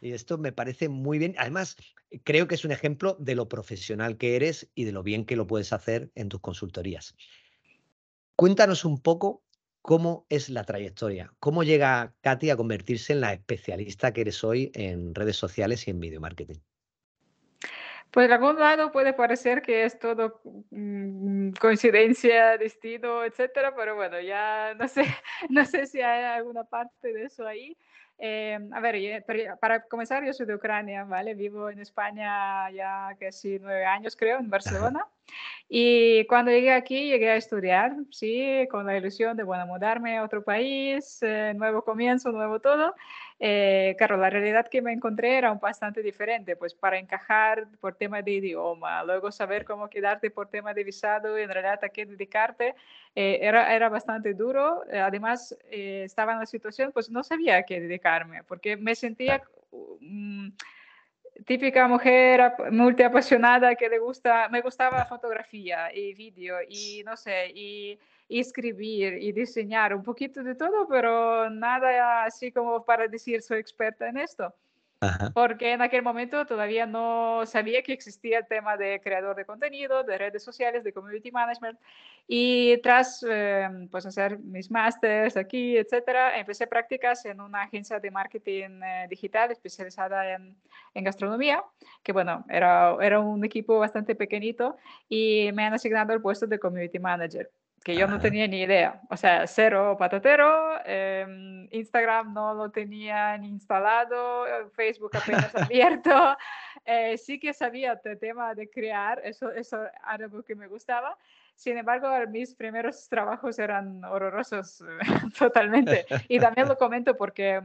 Y 0.00 0.12
esto 0.12 0.38
me 0.38 0.52
parece 0.52 0.88
muy 0.88 1.18
bien. 1.18 1.34
Además, 1.38 1.76
creo 2.24 2.48
que 2.48 2.54
es 2.54 2.64
un 2.64 2.72
ejemplo 2.72 3.16
de 3.18 3.34
lo 3.34 3.48
profesional 3.48 4.16
que 4.16 4.36
eres 4.36 4.70
y 4.74 4.84
de 4.84 4.92
lo 4.92 5.02
bien 5.02 5.24
que 5.24 5.36
lo 5.36 5.46
puedes 5.46 5.72
hacer 5.72 6.10
en 6.14 6.28
tus 6.28 6.40
consultorías. 6.40 7.14
Cuéntanos 8.36 8.84
un 8.84 9.00
poco 9.00 9.42
cómo 9.82 10.26
es 10.28 10.48
la 10.48 10.64
trayectoria, 10.64 11.32
cómo 11.40 11.64
llega 11.64 12.14
Katy 12.20 12.50
a 12.50 12.56
convertirse 12.56 13.12
en 13.12 13.20
la 13.20 13.32
especialista 13.32 14.12
que 14.12 14.20
eres 14.22 14.44
hoy 14.44 14.70
en 14.74 15.14
redes 15.14 15.36
sociales 15.36 15.86
y 15.88 15.90
en 15.90 16.00
video 16.00 16.20
marketing. 16.20 16.58
Pues 18.10 18.28
de 18.28 18.34
algún 18.34 18.58
lado 18.58 18.90
puede 18.90 19.12
parecer 19.12 19.60
que 19.60 19.84
es 19.84 19.98
todo 19.98 20.40
mm, 20.70 21.50
coincidencia, 21.60 22.56
destino, 22.56 23.22
etcétera, 23.22 23.74
pero 23.76 23.96
bueno, 23.96 24.18
ya 24.20 24.74
no 24.74 24.88
sé, 24.88 25.04
no 25.50 25.64
sé 25.66 25.86
si 25.86 26.00
hay 26.00 26.24
alguna 26.24 26.64
parte 26.64 27.12
de 27.12 27.24
eso 27.24 27.46
ahí. 27.46 27.76
Eh, 28.18 28.58
a 28.72 28.80
ver, 28.80 29.24
para 29.60 29.84
comenzar, 29.84 30.24
yo 30.24 30.32
soy 30.32 30.46
de 30.46 30.56
Ucrania, 30.56 31.04
¿vale? 31.04 31.34
Vivo 31.34 31.70
en 31.70 31.78
España 31.78 32.68
ya 32.70 33.16
casi 33.18 33.58
nueve 33.60 33.84
años, 33.84 34.16
creo, 34.16 34.38
en 34.38 34.50
Barcelona. 34.50 35.06
Y 35.68 36.24
cuando 36.26 36.50
llegué 36.50 36.72
aquí, 36.72 37.10
llegué 37.10 37.30
a 37.30 37.36
estudiar, 37.36 37.94
sí, 38.10 38.66
con 38.70 38.86
la 38.86 38.96
ilusión 38.96 39.36
de, 39.36 39.44
bueno, 39.44 39.66
mudarme 39.66 40.16
a 40.16 40.24
otro 40.24 40.42
país, 40.42 41.18
eh, 41.22 41.52
nuevo 41.54 41.82
comienzo, 41.84 42.32
nuevo 42.32 42.58
todo. 42.60 42.94
Eh, 43.40 43.94
claro, 43.96 44.16
la 44.16 44.30
realidad 44.30 44.66
que 44.66 44.82
me 44.82 44.92
encontré 44.92 45.38
era 45.38 45.52
un 45.52 45.60
bastante 45.60 46.02
diferente, 46.02 46.56
pues 46.56 46.74
para 46.74 46.98
encajar 46.98 47.68
por 47.80 47.94
tema 47.94 48.20
de 48.20 48.32
idioma, 48.32 49.04
luego 49.04 49.30
saber 49.30 49.64
cómo 49.64 49.88
quedarte 49.88 50.30
por 50.30 50.48
tema 50.48 50.74
de 50.74 50.82
visado 50.82 51.38
y 51.38 51.42
en 51.42 51.50
realidad 51.50 51.78
a 51.84 51.88
qué 51.88 52.04
dedicarte, 52.04 52.74
eh, 53.14 53.38
era, 53.40 53.74
era 53.74 53.88
bastante 53.88 54.34
duro. 54.34 54.82
además, 54.92 55.56
estaba 55.70 56.32
en 56.32 56.40
la 56.40 56.46
situación, 56.46 56.90
pues 56.92 57.10
no 57.10 57.22
sabía 57.22 57.58
a 57.58 57.62
qué 57.62 57.80
dedicarme, 57.80 58.42
porque 58.44 58.76
me 58.76 58.94
sentía... 58.94 59.42
Mm, 60.00 60.48
típica 61.46 61.86
mujer 61.88 62.54
multiapasionada 62.70 63.74
que 63.74 63.88
le 63.88 63.98
gusta, 63.98 64.48
me 64.48 64.60
gustaba 64.60 65.04
fotografía 65.04 65.94
y 65.94 66.14
vídeo 66.14 66.56
y 66.68 67.02
no 67.04 67.16
sé, 67.16 67.50
y, 67.54 67.98
escribir 68.28 69.14
y 69.22 69.32
diseñar 69.32 69.94
un 69.94 70.02
poquito 70.02 70.42
de 70.42 70.54
todo, 70.54 70.86
pero 70.86 71.48
nada 71.48 72.24
así 72.24 72.52
como 72.52 72.84
para 72.84 73.08
decir 73.08 73.40
soy 73.40 73.58
experta 73.58 74.06
en 74.06 74.18
esto 74.18 74.54
porque 75.32 75.72
en 75.72 75.82
aquel 75.82 76.02
momento 76.02 76.44
todavía 76.44 76.86
no 76.86 77.46
sabía 77.46 77.82
que 77.82 77.92
existía 77.92 78.38
el 78.38 78.46
tema 78.46 78.76
de 78.76 79.00
creador 79.00 79.36
de 79.36 79.44
contenido, 79.44 80.02
de 80.02 80.18
redes 80.18 80.42
sociales, 80.42 80.82
de 80.82 80.92
community 80.92 81.30
management. 81.30 81.78
Y 82.26 82.78
tras 82.82 83.22
em, 83.22 83.88
pues 83.88 84.06
hacer 84.06 84.38
mis 84.38 84.70
másters 84.70 85.36
aquí, 85.36 85.76
etcétera, 85.76 86.38
empecé 86.38 86.66
prácticas 86.66 87.24
en 87.24 87.40
una 87.40 87.62
agencia 87.62 88.00
de 88.00 88.10
marketing 88.10 88.80
eh, 88.82 89.06
digital 89.08 89.50
especializada 89.50 90.34
en, 90.34 90.56
en, 90.94 91.04
gastronomía, 91.04 91.64
que 92.02 92.12
bueno, 92.12 92.44
era, 92.48 92.96
era 93.00 93.20
un 93.20 93.44
equipo 93.44 93.78
bastante 93.78 94.14
pequeñito 94.14 94.76
y 95.08 95.50
me 95.54 95.64
han 95.64 95.74
asignado 95.74 96.12
el 96.12 96.20
puesto 96.20 96.46
de 96.46 96.58
community 96.58 96.98
manager 96.98 97.50
que 97.84 97.94
yo 97.94 98.06
no 98.06 98.20
tenía 98.20 98.46
ni 98.46 98.62
idea. 98.62 99.00
O 99.10 99.16
sea, 99.16 99.46
cero 99.46 99.96
patatero, 99.98 100.78
em, 100.84 101.68
Instagram 101.70 102.34
no 102.34 102.54
lo 102.54 102.70
tenía 102.70 103.36
ni 103.38 103.48
instalado, 103.48 104.44
Facebook 104.72 105.16
apenas 105.16 105.54
abierto. 105.56 106.36
Eh, 106.84 107.16
sí 107.18 107.38
que 107.38 107.52
sabía 107.52 108.00
el 108.04 108.18
tema 108.18 108.54
de 108.54 108.68
crear, 108.68 109.20
eso, 109.24 109.50
eso 109.50 109.82
era 109.82 110.24
algo 110.24 110.42
que 110.42 110.54
me 110.54 110.66
gustaba. 110.66 111.16
Sin 111.54 111.76
embargo, 111.76 112.08
mis 112.30 112.54
primeros 112.54 113.08
trabajos 113.08 113.58
eran 113.58 114.04
horrorosos 114.04 114.84
totalmente. 115.38 116.06
Y 116.28 116.38
también 116.38 116.68
lo 116.68 116.76
comento 116.78 117.16
porque, 117.16 117.60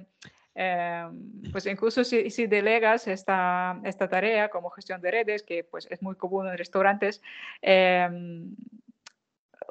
em, 0.55 1.41
pues 1.51 1.65
incluso 1.67 2.03
si, 2.03 2.29
si, 2.31 2.47
delegas 2.47 3.07
esta, 3.07 3.79
esta 3.83 4.07
tarea 4.07 4.49
como 4.49 4.71
gestión 4.71 4.99
de 4.99 5.11
redes, 5.11 5.43
que 5.43 5.63
pues 5.63 5.87
es 5.91 6.01
muy 6.01 6.15
común 6.15 6.47
en 6.47 6.57
restaurantes, 6.57 7.21
eh, 7.61 8.09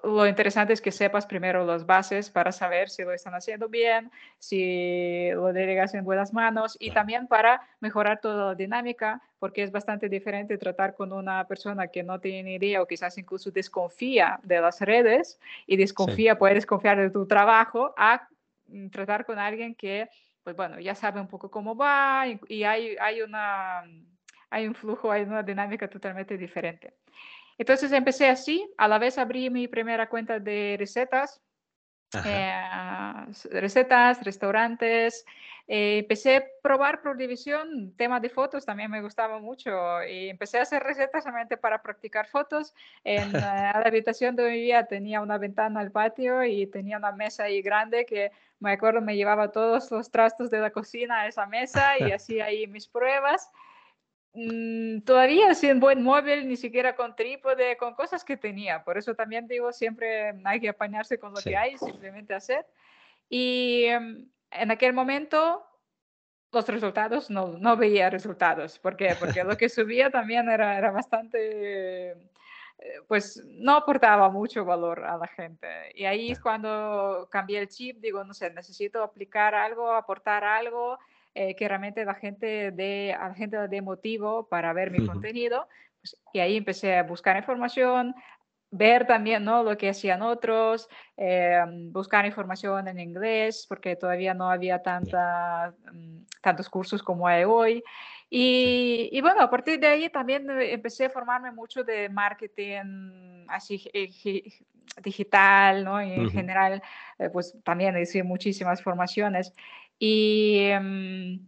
lo 0.02 0.26
interesante 0.26 0.72
es 0.72 0.80
que 0.80 0.90
sepas 0.90 1.26
primero 1.26 1.64
las 1.64 1.86
bases 1.86 2.28
para 2.28 2.50
saber 2.50 2.90
si 2.90 3.02
lo 3.02 3.12
están 3.12 3.34
haciendo 3.34 3.68
bien, 3.68 4.10
si 4.38 5.30
lo 5.32 5.52
delegas 5.52 5.94
en 5.94 6.04
buenas 6.04 6.32
manos 6.32 6.76
y 6.80 6.90
también 6.90 7.28
para 7.28 7.62
mejorar 7.80 8.20
toda 8.20 8.48
la 8.48 8.54
dinámica, 8.54 9.22
porque 9.38 9.62
es 9.62 9.70
bastante 9.70 10.08
diferente 10.08 10.58
tratar 10.58 10.94
con 10.94 11.12
una 11.12 11.46
persona 11.46 11.86
que 11.86 12.02
no 12.02 12.18
tiene 12.20 12.54
idea 12.54 12.82
o 12.82 12.86
quizás 12.86 13.16
incluso 13.16 13.50
desconfía 13.50 14.40
de 14.42 14.60
las 14.60 14.80
redes 14.80 15.38
y 15.66 15.76
desconfía, 15.76 16.36
puede 16.36 16.54
desconfiar 16.54 16.98
de 16.98 17.10
tu 17.10 17.26
trabajo, 17.26 17.94
a 17.96 18.28
mm, 18.68 18.88
tratar 18.88 19.24
con 19.24 19.38
alguien 19.38 19.74
que, 19.74 20.08
pues 20.42 20.56
bueno, 20.56 20.80
ya 20.80 20.96
sabe 20.96 21.20
un 21.20 21.28
poco 21.28 21.48
cómo 21.48 21.76
va 21.76 22.26
y, 22.48 22.64
hay, 22.64 22.96
hay, 23.00 23.22
una, 23.22 23.84
hay 24.50 24.66
un 24.66 24.74
flujo, 24.74 25.12
hay 25.12 25.22
una 25.22 25.44
dinámica 25.44 25.88
totalmente 25.88 26.36
diferente. 26.36 26.94
Entonces 27.62 27.92
empecé 27.92 28.28
así, 28.28 28.68
a 28.76 28.88
la 28.88 28.98
vez 28.98 29.18
abrí 29.18 29.48
mi 29.48 29.68
primera 29.68 30.08
cuenta 30.08 30.40
de 30.40 30.74
recetas, 30.76 31.40
eh, 32.24 32.60
recetas, 33.52 34.20
restaurantes. 34.24 35.24
Eh, 35.68 35.98
empecé 35.98 36.38
a 36.38 36.44
probar 36.60 37.02
por 37.02 37.16
división, 37.16 37.94
tema 37.96 38.18
de 38.18 38.30
fotos 38.30 38.66
también 38.66 38.90
me 38.90 39.00
gustaba 39.00 39.38
mucho 39.38 40.02
y 40.02 40.28
empecé 40.28 40.58
a 40.58 40.62
hacer 40.62 40.82
recetas 40.82 41.22
solamente 41.22 41.56
para 41.56 41.80
practicar 41.80 42.26
fotos. 42.26 42.74
En 43.04 43.32
la 43.32 43.70
habitación 43.70 44.34
donde 44.34 44.50
vivía 44.50 44.86
tenía 44.86 45.20
una 45.20 45.38
ventana 45.38 45.78
al 45.78 45.92
patio 45.92 46.42
y 46.42 46.66
tenía 46.66 46.96
una 46.96 47.12
mesa 47.12 47.44
ahí 47.44 47.62
grande 47.62 48.04
que 48.04 48.32
me 48.58 48.72
acuerdo 48.72 49.00
me 49.00 49.14
llevaba 49.14 49.52
todos 49.52 49.88
los 49.92 50.10
trastos 50.10 50.50
de 50.50 50.58
la 50.58 50.70
cocina 50.70 51.20
a 51.20 51.26
esa 51.28 51.46
mesa 51.46 51.96
y 51.96 52.10
hacía 52.10 52.46
ahí 52.46 52.66
mis 52.66 52.88
pruebas. 52.88 53.52
Mm, 54.34 55.00
todavía 55.02 55.54
sin 55.54 55.78
buen 55.78 56.02
móvil, 56.02 56.48
ni 56.48 56.56
siquiera 56.56 56.96
con 56.96 57.14
trípode, 57.14 57.76
con 57.76 57.94
cosas 57.94 58.24
que 58.24 58.36
tenía. 58.36 58.82
Por 58.82 58.96
eso 58.96 59.14
también 59.14 59.46
digo, 59.46 59.72
siempre 59.72 60.34
hay 60.44 60.60
que 60.60 60.70
apañarse 60.70 61.18
con 61.18 61.34
lo 61.34 61.40
que 61.40 61.56
hay, 61.56 61.76
simplemente 61.76 62.34
hacer. 62.34 62.66
Y 63.28 63.84
em, 63.84 64.28
en 64.50 64.70
aquel 64.70 64.94
momento 64.94 65.66
los 66.52 66.68
resultados, 66.68 67.30
no, 67.30 67.48
no 67.58 67.76
veía 67.76 68.10
resultados. 68.10 68.78
¿Por 68.78 68.96
qué? 68.96 69.16
Porque 69.18 69.44
lo 69.44 69.56
que 69.56 69.68
subía 69.68 70.10
también 70.10 70.48
era, 70.48 70.78
era 70.78 70.90
bastante, 70.90 72.10
eh, 72.12 72.16
pues 73.08 73.42
no 73.46 73.76
aportaba 73.76 74.28
mucho 74.30 74.64
valor 74.64 75.04
a 75.04 75.16
la 75.16 75.26
gente. 75.26 75.66
Y 75.94 76.04
ahí 76.04 76.30
es 76.30 76.40
cuando 76.40 77.28
cambié 77.30 77.58
el 77.58 77.68
chip, 77.68 77.98
digo, 78.00 78.24
no 78.24 78.34
sé, 78.34 78.50
necesito 78.50 79.02
aplicar 79.02 79.54
algo, 79.54 79.92
aportar 79.92 80.44
algo 80.44 80.98
eh, 81.34 81.54
que 81.54 81.68
realmente 81.68 82.04
la 82.04 82.14
gente 82.14 82.70
de, 82.72 83.16
a 83.18 83.28
la 83.28 83.34
gente 83.34 83.56
de 83.68 83.82
motivo 83.82 84.48
para 84.48 84.72
ver 84.72 84.90
mi 84.90 85.06
contenido. 85.06 85.68
Pues, 86.00 86.16
y 86.32 86.40
ahí 86.40 86.56
empecé 86.56 86.96
a 86.96 87.02
buscar 87.04 87.36
información, 87.36 88.14
ver 88.70 89.06
también 89.06 89.44
¿no? 89.44 89.62
lo 89.62 89.76
que 89.76 89.90
hacían 89.90 90.22
otros, 90.22 90.88
eh, 91.16 91.60
buscar 91.90 92.26
información 92.26 92.88
en 92.88 92.98
inglés, 92.98 93.66
porque 93.68 93.96
todavía 93.96 94.34
no 94.34 94.50
había 94.50 94.82
tanta, 94.82 95.74
mm, 95.92 96.24
tantos 96.40 96.68
cursos 96.68 97.02
como 97.02 97.26
hay 97.28 97.44
hoy. 97.44 97.82
Y, 98.28 99.10
y, 99.12 99.20
bueno, 99.20 99.42
a 99.42 99.50
partir 99.50 99.78
de 99.78 99.86
ahí 99.86 100.08
también 100.08 100.48
empecé 100.50 101.04
a 101.04 101.10
formarme 101.10 101.52
mucho 101.52 101.84
de 101.84 102.08
marketing 102.08 103.44
así 103.48 103.84
digital, 105.02 105.84
¿no? 105.84 106.02
Y 106.02 106.12
en 106.12 106.30
general, 106.30 106.82
eh, 107.18 107.30
pues 107.30 107.56
también 107.64 107.96
hice 107.98 108.22
muchísimas 108.22 108.82
formaciones. 108.82 109.54
Y, 110.04 110.58
em, 110.58 111.46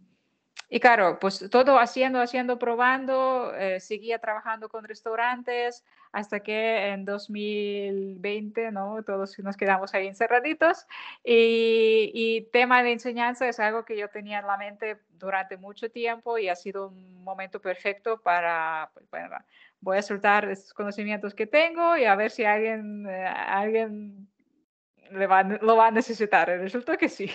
y 0.69 0.79
claro, 0.79 1.19
pues 1.19 1.45
todo 1.51 1.77
haciendo, 1.77 2.21
haciendo, 2.21 2.57
probando, 2.57 3.53
eh, 3.53 3.81
seguía 3.81 4.19
trabajando 4.19 4.69
con 4.69 4.85
restaurantes 4.85 5.83
hasta 6.13 6.39
que 6.39 6.87
en 6.87 7.03
2020, 7.03 8.71
¿no? 8.71 9.03
Todos 9.03 9.37
nos 9.39 9.57
quedamos 9.57 9.93
ahí 9.93 10.07
encerraditos. 10.07 10.85
Y, 11.21 12.11
y, 12.13 12.49
tema 12.53 12.81
de 12.81 12.93
enseñanza 12.93 13.45
es 13.49 13.59
algo 13.59 13.83
que 13.83 13.97
yo 13.97 14.07
tenía 14.07 14.39
en 14.39 14.47
la 14.47 14.55
mente 14.55 15.01
durante 15.09 15.57
mucho 15.57 15.91
tiempo 15.91 16.37
y 16.37 16.47
ha 16.47 16.55
sido 16.55 16.87
un 16.87 17.25
momento 17.25 17.59
perfecto 17.59 18.21
para, 18.21 18.89
pues, 18.93 19.05
bueno, 19.09 19.35
voy 19.81 19.97
a 19.97 20.01
soltar 20.01 20.49
estos 20.49 20.73
conocimientos 20.73 21.35
que 21.35 21.45
tengo 21.45 21.97
y 21.97 22.05
a 22.05 22.15
ver 22.15 22.31
si 22.31 22.45
alguien, 22.45 23.05
eh, 23.05 23.25
alguien 23.27 24.29
le 25.11 25.27
va, 25.27 25.43
lo 25.43 25.75
va 25.75 25.87
a 25.87 25.91
necesitar. 25.91 26.47
Resulta 26.47 26.95
que 26.95 27.09
sí. 27.09 27.29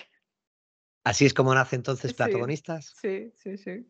Así 1.04 1.26
es 1.26 1.35
como 1.35 1.54
nace 1.54 1.76
entonces 1.76 2.12
Platogonistas. 2.12 2.95
Sí, 3.00 3.33
sí, 3.37 3.57
sí. 3.57 3.87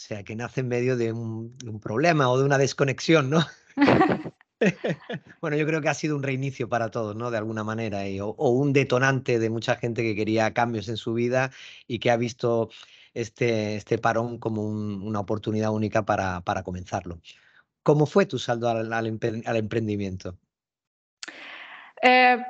O 0.00 0.02
sea, 0.02 0.24
que 0.24 0.34
nace 0.34 0.60
en 0.60 0.68
medio 0.68 0.96
de 0.96 1.12
un, 1.12 1.56
problema 1.82 2.30
o 2.30 2.38
de 2.38 2.44
una 2.44 2.58
desconexión, 2.58 3.30
¿no? 3.30 3.44
bueno, 5.40 5.56
yo 5.56 5.66
creo 5.66 5.80
que 5.80 5.88
ha 5.88 5.94
sido 5.94 6.16
un 6.16 6.22
reinicio 6.22 6.68
para 6.68 6.90
todos, 6.90 7.16
¿no? 7.16 7.30
De 7.30 7.38
alguna 7.38 7.64
manera, 7.64 8.00
o, 8.22 8.50
un 8.50 8.72
detonante 8.72 9.38
de 9.38 9.50
mucha 9.50 9.76
gente 9.76 10.02
que 10.02 10.14
quería 10.14 10.52
cambios 10.52 10.88
en 10.88 10.96
su 10.96 11.14
vida 11.14 11.50
y 11.86 11.98
que 11.98 12.10
ha 12.10 12.16
visto 12.16 12.70
este, 13.14 13.76
este 13.76 13.98
parón 13.98 14.38
como 14.38 14.62
una 14.62 15.20
oportunidad 15.20 15.70
única 15.70 16.04
para, 16.04 16.42
para, 16.42 16.62
comenzarlo. 16.62 17.20
¿Cómo 17.82 18.06
fue 18.06 18.26
tu 18.26 18.38
saldo 18.38 18.68
al, 18.68 19.06
emprendimiento? 19.06 20.38
Eh, 22.02 22.42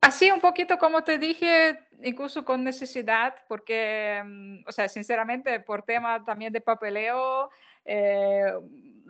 así 0.00 0.30
un 0.30 0.40
poquito 0.40 0.78
como 0.78 1.02
te 1.02 1.18
dije, 1.18 1.85
incluso 2.02 2.44
con 2.44 2.64
necesidad, 2.64 3.34
porque, 3.48 4.22
mm, 4.24 4.58
o 4.66 4.72
sea, 4.72 4.88
sinceramente, 4.88 5.60
por 5.60 5.82
tema 5.82 6.24
también 6.24 6.52
de 6.52 6.60
papeleo, 6.60 7.50
eh, 7.84 8.52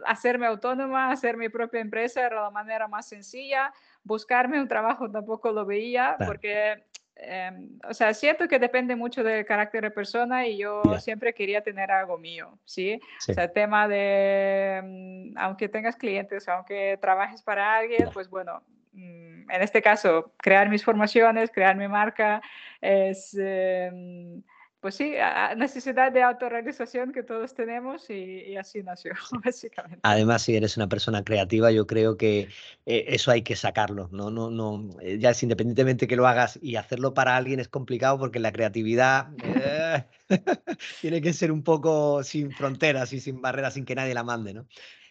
hacerme 0.05 0.47
autónoma, 0.47 1.11
hacer 1.11 1.37
mi 1.37 1.49
propia 1.49 1.81
empresa 1.81 2.27
era 2.27 2.43
la 2.43 2.51
manera 2.51 2.87
más 2.89 3.09
sencilla. 3.09 3.73
Buscarme 4.03 4.61
un 4.61 4.69
trabajo 4.69 5.11
tampoco 5.11 5.51
lo 5.51 5.65
veía, 5.65 6.17
porque, 6.27 6.85
em, 7.17 7.79
o 7.89 7.95
sea, 7.95 8.13
siento 8.13 8.47
que 8.47 8.59
depende 8.59 8.95
mucho 8.95 9.23
del 9.25 9.47
carácter 9.47 9.85
de 9.85 9.91
persona 9.91 10.47
y 10.47 10.59
yo 10.59 10.83
siempre 11.01 11.33
quería 11.33 11.63
tener 11.63 11.91
algo 11.91 12.19
mío, 12.19 12.59
¿sí? 12.65 13.01
O 13.29 13.33
sea, 13.33 13.51
tema 13.51 13.89
de, 13.89 14.83
mm, 14.85 15.39
aunque 15.39 15.69
tengas 15.69 15.97
clientes, 15.97 16.47
aunque 16.49 16.99
trabajes 17.01 17.43
para 17.43 17.77
alguien, 17.77 18.11
pues 18.13 18.29
bueno, 18.29 18.63
en 18.97 19.63
este 19.63 19.83
caso, 19.83 20.33
crear 20.39 20.69
mis 20.69 20.85
formaciones, 20.85 21.51
crear 21.51 21.77
mi 21.77 21.89
marca, 21.89 22.43
es, 22.81 23.37
em, 23.39 24.43
pues 24.81 24.95
sí, 24.95 25.15
necesidad 25.57 26.13
de 26.13 26.23
autorrealización 26.23 27.13
que 27.13 27.23
todos 27.23 27.55
tenemos 27.55 28.09
y, 28.11 28.57
así 28.57 28.83
nació, 28.83 29.15
básicamente. 29.45 30.01
Además, 30.03 30.43
si 30.43 30.57
eres 30.57 30.77
una 30.77 30.89
persona 30.89 31.25
creativa, 31.25 31.73
yo 31.73 31.87
creo 31.87 32.17
que 32.17 32.49
eh, 32.87 33.05
eso 33.09 33.31
hay 33.31 33.43
que 33.43 33.57
sacarlo, 33.57 34.09
¿no? 34.13 34.31
no, 34.31 34.51
no 34.51 34.89
eh, 35.01 35.19
ya 35.19 35.31
es 35.31 35.43
independientemente 35.43 36.07
que 36.07 36.17
lo 36.17 36.27
hagas 36.27 36.59
y 36.63 36.77
hacerlo 36.77 37.15
para 37.15 37.37
alguien 37.37 37.59
es 37.59 37.69
complicado 37.69 38.19
porque 38.19 38.39
la 38.39 38.53
creatividad 38.53 39.29
eh, 39.43 40.05
tiene 41.01 41.21
que 41.21 41.33
ser 41.33 41.51
un 41.51 41.63
poco 41.63 42.23
sin 42.23 42.53
fronteras 42.53 43.13
y 43.13 43.21
sin 43.21 43.41
barreras, 43.41 43.75
sin 43.75 43.85
que 43.85 43.95
nadie 43.95 44.15
la 44.15 44.25
mande, 44.25 44.55
¿no? 44.55 44.67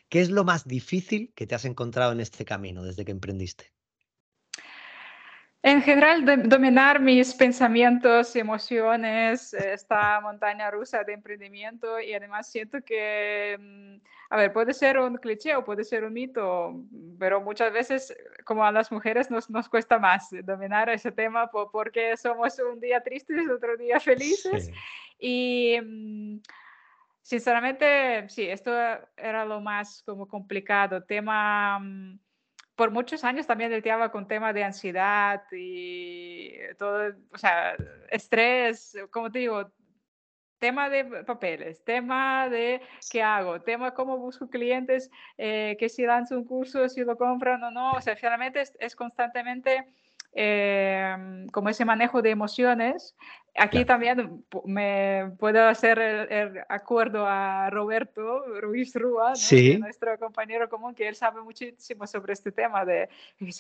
¿Qué 0.10 0.22
es 0.22 0.30
lo 0.30 0.44
más 0.44 0.68
difícil 0.68 1.34
que 1.36 1.48
te 1.48 1.56
has 1.56 1.66
encontrado 1.66 2.12
en 2.12 2.20
este 2.20 2.46
camino 2.46 2.84
desde 2.84 3.06
que 3.06 3.12
emprendiste? 3.12 3.76
En 5.66 5.82
general, 5.82 6.48
dominar 6.48 7.00
mis 7.00 7.34
pensamientos, 7.34 8.36
emociones, 8.36 9.52
esta 9.56 10.22
montaña 10.22 10.70
rusa 10.70 11.04
de 11.04 11.14
emprendimiento 11.14 12.00
y 12.00 12.14
además 12.14 12.52
siento 12.52 12.84
que, 12.86 13.58
mm, 13.60 13.96
a 14.30 14.38
ver, 14.38 14.54
puede 14.54 14.76
ser 14.76 15.00
un 15.00 15.18
cliché 15.18 15.56
o 15.56 15.66
puede 15.66 15.84
ser 15.84 16.04
un 16.04 16.14
mito, 16.14 16.84
pero 17.18 17.42
muchas 17.42 17.74
veces 17.74 18.16
como 18.44 18.64
a 18.64 18.72
las 18.72 18.92
mujeres 18.92 19.32
nos, 19.32 19.50
nos 19.50 19.68
cuesta 19.68 19.98
más 19.98 20.30
dominar 20.44 20.88
ese 20.90 21.12
tema 21.12 21.50
porque 21.50 22.16
somos 22.16 22.60
un 22.60 22.80
día 22.80 23.02
tristes, 23.02 23.50
otro 23.50 23.76
día 23.76 24.00
felices 24.00 24.70
y... 25.18 25.80
Sinceramente, 27.26 28.30
sí, 28.30 28.44
esto 28.44 28.72
era 29.18 29.46
lo 29.46 29.60
más 29.60 30.04
como 30.04 30.28
complicado. 30.28 31.04
Tema, 31.06 31.80
mm, 31.80 32.20
por 32.76 32.92
muchos 32.92 33.24
años 33.24 33.48
también 33.48 33.72
lidiaba 33.72 34.12
con 34.12 34.28
tema 34.28 34.54
de 34.54 34.64
ansiedad 34.64 35.42
y 35.52 36.52
todo, 36.78 37.16
o 37.34 37.38
sea, 37.40 37.76
estrés, 38.12 38.96
como 39.10 39.32
te 39.32 39.40
digo, 39.40 39.72
tema 40.60 40.88
de 40.88 41.24
papeles, 41.24 41.84
tema 41.84 42.48
de 42.48 42.80
qué 43.10 43.24
hago, 43.24 43.60
tema 43.60 43.96
cómo 43.96 44.20
busco 44.20 44.48
clientes, 44.48 45.10
eh, 45.40 45.76
que 45.80 45.90
si 45.90 46.06
lanzo 46.06 46.38
un 46.38 46.46
curso, 46.46 46.88
si 46.90 47.04
lo 47.04 47.18
compran 47.18 47.64
o 47.64 47.72
no, 47.72 47.94
o 47.94 48.02
sea, 48.02 48.16
finalmente 48.16 48.64
es, 48.80 48.96
constantemente 48.96 49.84
em, 50.32 51.48
como 51.48 51.70
ese 51.70 51.86
manejo 51.86 52.22
de 52.22 52.30
emociones 52.30 53.16
Aquí 53.58 53.86
también 53.86 54.44
me 54.66 55.32
puedo 55.40 55.66
hacer 55.66 55.98
el, 55.98 56.60
acuerdo 56.68 57.26
a 57.26 57.70
Roberto 57.70 58.44
Ruiz 58.60 58.94
Rúa, 58.96 59.34
nuestro 59.80 60.20
compañero 60.20 60.68
común, 60.68 60.94
que 60.94 61.08
él 61.08 61.16
sabe 61.16 61.42
muchísimo 61.42 62.06
sobre 62.06 62.34
este 62.34 62.52
tema 62.52 62.84
de 62.84 63.08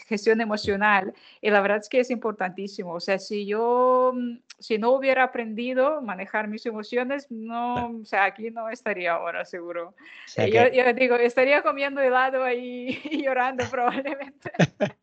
gestión 0.06 0.42
emocional. 0.42 1.14
Y 1.40 1.50
la 1.50 1.62
verdad 1.62 1.78
es 1.78 1.88
que 1.88 2.02
es 2.02 2.12
importantísimo. 2.12 2.92
O 2.92 3.00
sea, 3.00 3.20
si 3.20 3.46
yo, 3.46 4.12
mm, 4.14 4.40
si 4.60 4.78
no 4.78 4.92
hubiera 4.92 5.24
aprendido 5.24 5.98
a 5.98 6.02
manejar 6.02 6.50
mis 6.50 6.66
emociones, 6.66 7.28
no, 7.30 8.02
o 8.02 8.06
sea, 8.06 8.26
aquí 8.26 8.52
no 8.52 8.70
estaría 8.70 9.14
ahora, 9.14 9.46
seguro. 9.46 9.96
yo, 10.36 10.94
digo, 10.94 11.16
estaría 11.16 11.62
comiendo 11.62 12.02
helado 12.02 12.44
ahí 12.44 13.00
y 13.10 13.24
llorando 13.24 13.64
probablemente. 13.72 14.52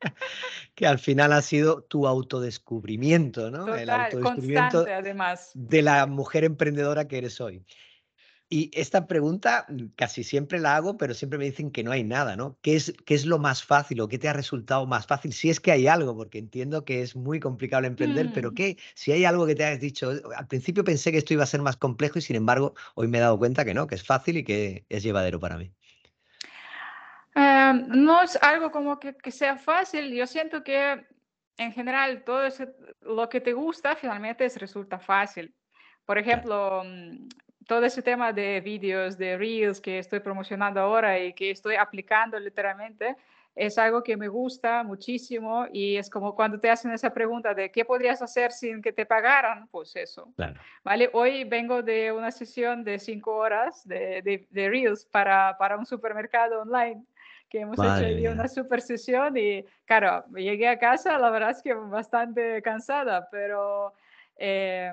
que 0.75 0.87
al 0.87 0.99
final 0.99 1.33
ha 1.33 1.43
sido 1.43 1.83
tu 1.83 2.07
autodescubrimiento, 2.07 3.51
¿no? 3.51 3.75
el 3.75 3.89
autodescubrimiento 3.89 4.82
además. 4.87 5.51
De 5.55 5.83
la 5.83 6.07
mujer 6.07 6.45
emprendedora 6.45 7.09
que 7.09 7.19
eres 7.19 7.41
hoy. 7.41 7.65
Y 8.53 8.71
esta 8.75 9.07
pregunta 9.07 9.65
mm, 9.71 9.95
casi 9.97 10.25
siempre 10.25 10.61
la 10.61 10.77
hago, 10.77 10.99
pero 10.99 11.15
siempre 11.15 11.39
me 11.39 11.47
dicen 11.47 11.71
que 11.71 11.83
no 11.83 11.91
hay 11.91 12.05
nada, 12.05 12.37
¿no? 12.37 12.59
¿Qué 12.61 12.77
es, 12.77 12.93
qué 13.07 13.15
es 13.15 13.25
lo 13.25 13.39
más 13.39 13.65
fácil 13.65 13.99
o 14.03 14.09
qué 14.09 14.19
te 14.19 14.29
ha 14.29 14.35
resultado 14.35 14.85
más 14.87 15.07
fácil? 15.07 15.33
Si 15.33 15.49
es 15.49 15.59
que 15.59 15.73
hay 15.73 15.87
algo, 15.87 16.15
porque 16.15 16.37
entiendo 16.37 16.85
que 16.85 17.01
es 17.01 17.17
muy 17.17 17.41
complicado 17.41 17.87
emprender, 17.87 18.31
pero 18.35 18.51
mm. 18.51 18.55
¿qué? 18.55 18.77
Si 18.95 19.11
hay 19.11 19.25
algo 19.25 19.47
que 19.47 19.55
te 19.55 19.65
has 19.65 19.81
dicho, 19.81 20.13
al 20.37 20.47
principio 20.49 20.85
pensé 20.85 21.11
que 21.11 21.17
esto 21.17 21.33
iba 21.33 21.45
a 21.45 21.47
ser 21.47 21.63
más 21.63 21.79
complejo 21.79 22.19
y 22.19 22.23
sin 22.23 22.37
embargo 22.37 22.75
hoy 22.95 23.09
me 23.09 23.17
he 23.17 23.21
dado 23.23 23.39
cuenta 23.39 23.65
que 23.65 23.73
no, 23.73 23.87
que 23.87 23.95
es 23.95 24.05
fácil 24.05 24.37
y 24.37 24.45
que 24.45 24.85
es 24.91 25.03
llevadero 25.03 25.41
para 25.41 25.57
mí. 25.57 25.73
Em, 27.35 27.87
no 27.89 28.23
es 28.23 28.37
algo 28.43 28.71
como 28.71 29.01
que, 29.01 29.15
que, 29.17 29.31
sea 29.31 29.57
fácil. 29.57 30.13
Yo 30.13 30.27
siento 30.27 30.63
que 30.63 31.07
en 31.57 31.73
general, 31.73 32.25
todo 32.25 32.49
lo 33.03 33.29
que 33.29 33.41
te 33.41 33.53
gusta 33.53 33.97
finalmente 33.97 34.49
resulta 34.57 34.99
fácil. 34.99 35.55
Por 36.05 36.19
ejemplo, 36.19 36.83
mm, 36.85 37.29
todo 37.67 37.85
ese 37.85 38.03
tema 38.03 38.33
de 38.33 38.61
vídeos, 38.61 39.17
de 39.17 39.37
reels 39.37 39.81
que 39.81 39.99
estoy 39.99 40.21
promocionando 40.21 40.81
ahora 40.81 41.19
y 41.19 41.33
que 41.33 41.51
estoy 41.51 41.77
aplicando 41.77 42.39
literalmente, 42.39 43.17
es 43.55 43.77
algo 43.77 44.03
que 44.03 44.17
me 44.17 44.29
gusta 44.29 44.83
muchísimo 44.83 45.67
y 45.71 45.97
es 45.97 46.09
como 46.09 46.35
cuando 46.35 46.59
te 46.59 46.71
hacen 46.71 46.91
esa 46.93 47.13
pregunta 47.13 47.53
de 47.53 47.71
qué 47.71 47.85
podrías 47.85 48.23
hacer 48.23 48.51
sin 48.51 48.81
que 48.81 48.93
te 48.93 49.05
pagaran, 49.05 49.69
pues 49.69 49.95
eso. 49.95 50.33
¿Vale? 50.83 51.11
Hoy 51.13 51.45
vengo 51.45 51.83
de 51.83 52.13
una 52.13 52.31
sesión 52.31 52.83
de 52.83 52.99
cinco 52.99 53.37
horas 53.37 53.87
de, 53.87 54.23
de, 54.23 54.47
de 54.51 54.71
Reels 54.71 55.05
para, 55.05 55.57
para 55.59 55.77
un 55.77 55.85
supermercado 55.85 56.63
online 56.63 57.05
que 57.53 57.61
hemos 57.61 57.79
hecho 57.79 58.33
una 58.33 58.49
super 58.49 58.81
sesión 58.81 59.37
y 59.37 59.63
claro, 59.85 60.25
llegué 60.35 60.69
a 60.69 60.79
casa, 60.79 61.19
la 61.19 61.29
verdad 61.29 61.51
es 61.51 61.63
que 61.63 61.75
bastante 61.75 62.63
cansada, 62.63 63.29
pero 63.31 63.93
eh, 64.37 64.91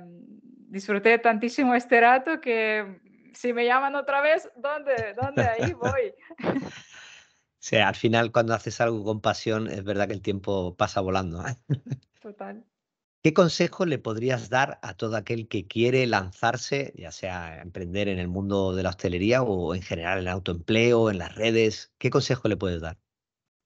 disfruté 0.67 1.17
tantísimo 1.19 1.73
este 1.73 2.01
rato 2.01 2.41
que 2.41 2.99
si 3.33 3.53
me 3.53 3.63
llaman 3.65 3.95
otra 3.95 4.19
vez, 4.19 4.49
¿dónde? 4.57 5.13
¿Dónde? 5.15 5.43
Ahí 5.43 5.73
voy. 5.73 6.13
Sí, 7.61 7.75
al 7.75 7.95
final 7.95 8.31
cuando 8.31 8.53
haces 8.53 8.79
algo 8.79 9.03
con 9.03 9.19
pasión 9.19 9.67
es 9.67 9.83
verdad 9.83 10.07
que 10.07 10.13
el 10.13 10.21
tiempo 10.21 10.77
pasa 10.77 11.01
volando. 11.01 11.45
¿eh? 11.45 11.57
Total. 12.21 12.63
¿Qué 13.21 13.33
consejo 13.33 13.85
le 13.85 13.99
podrías 13.99 14.49
dar 14.49 14.79
a 14.81 14.93
todo 14.93 15.17
aquel 15.17 15.49
que 15.49 15.67
quiere 15.67 16.07
lanzarse, 16.07 16.93
ya 16.95 17.11
sea 17.11 17.61
emprender 17.61 18.07
en 18.07 18.17
el 18.17 18.29
mundo 18.29 18.73
de 18.73 18.83
la 18.83 18.89
hostelería 18.89 19.41
o 19.43 19.75
en 19.75 19.81
general 19.81 20.21
en 20.21 20.29
autoempleo, 20.29 21.09
en 21.09 21.17
las 21.17 21.35
redes? 21.35 21.93
¿Qué 21.97 22.09
consejo 22.09 22.47
le 22.47 22.55
puedes 22.55 22.79
dar? 22.79 22.97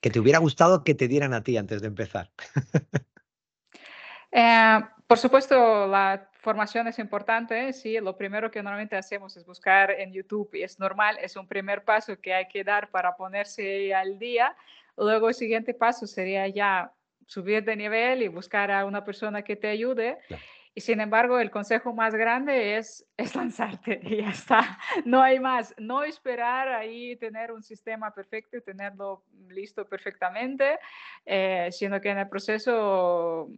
Que 0.01 0.09
te 0.09 0.19
hubiera 0.19 0.39
gustado 0.39 0.83
que 0.83 0.95
te 0.95 1.07
dieran 1.07 1.33
a 1.33 1.43
ti 1.43 1.57
antes 1.57 1.81
de 1.81 1.87
empezar. 1.87 2.31
Eh, 4.35 4.79
por 5.05 5.19
supuesto, 5.19 5.85
la 5.85 6.27
formación 6.33 6.87
es 6.87 6.97
importante. 6.97 7.71
Sí, 7.71 7.99
lo 7.99 8.17
primero 8.17 8.49
que 8.49 8.63
normalmente 8.63 8.95
hacemos 8.95 9.37
es 9.37 9.45
buscar 9.45 9.91
en 9.91 10.11
YouTube 10.11 10.49
y 10.55 10.63
es 10.63 10.79
normal, 10.79 11.19
es 11.21 11.35
un 11.35 11.47
primer 11.47 11.83
paso 11.83 12.19
que 12.19 12.33
hay 12.33 12.47
que 12.47 12.63
dar 12.63 12.89
para 12.89 13.15
ponerse 13.15 13.93
al 13.93 14.17
día. 14.17 14.55
Luego, 14.97 15.29
el 15.29 15.35
siguiente 15.35 15.75
paso 15.75 16.07
sería 16.07 16.47
ya 16.47 16.91
subir 17.25 17.63
de 17.63 17.75
nivel 17.75 18.21
y 18.21 18.27
buscar 18.27 18.71
a 18.71 18.85
una 18.85 19.03
persona 19.03 19.41
que 19.43 19.55
te 19.55 19.67
ayude. 19.67 20.17
Y 20.75 20.81
sin 20.81 21.01
embargo, 21.01 21.39
el 21.39 21.51
consejo 21.51 21.93
más 21.93 22.15
grande 22.15 22.77
es, 22.77 23.05
es 23.17 23.35
lanzarte 23.35 23.99
y 24.03 24.17
ya 24.17 24.29
está. 24.29 24.79
No 25.05 25.21
hay 25.21 25.39
más. 25.39 25.73
No 25.77 26.03
esperar 26.03 26.67
ahí 26.69 27.15
tener 27.17 27.51
un 27.51 27.61
sistema 27.61 28.11
perfecto 28.11 28.57
y 28.57 28.61
tenerlo 28.61 29.23
listo 29.49 29.85
perfectamente, 29.85 30.79
eh, 31.25 31.69
sino 31.71 32.01
que 32.01 32.09
en 32.09 32.17
el 32.17 32.29
proceso 32.29 33.49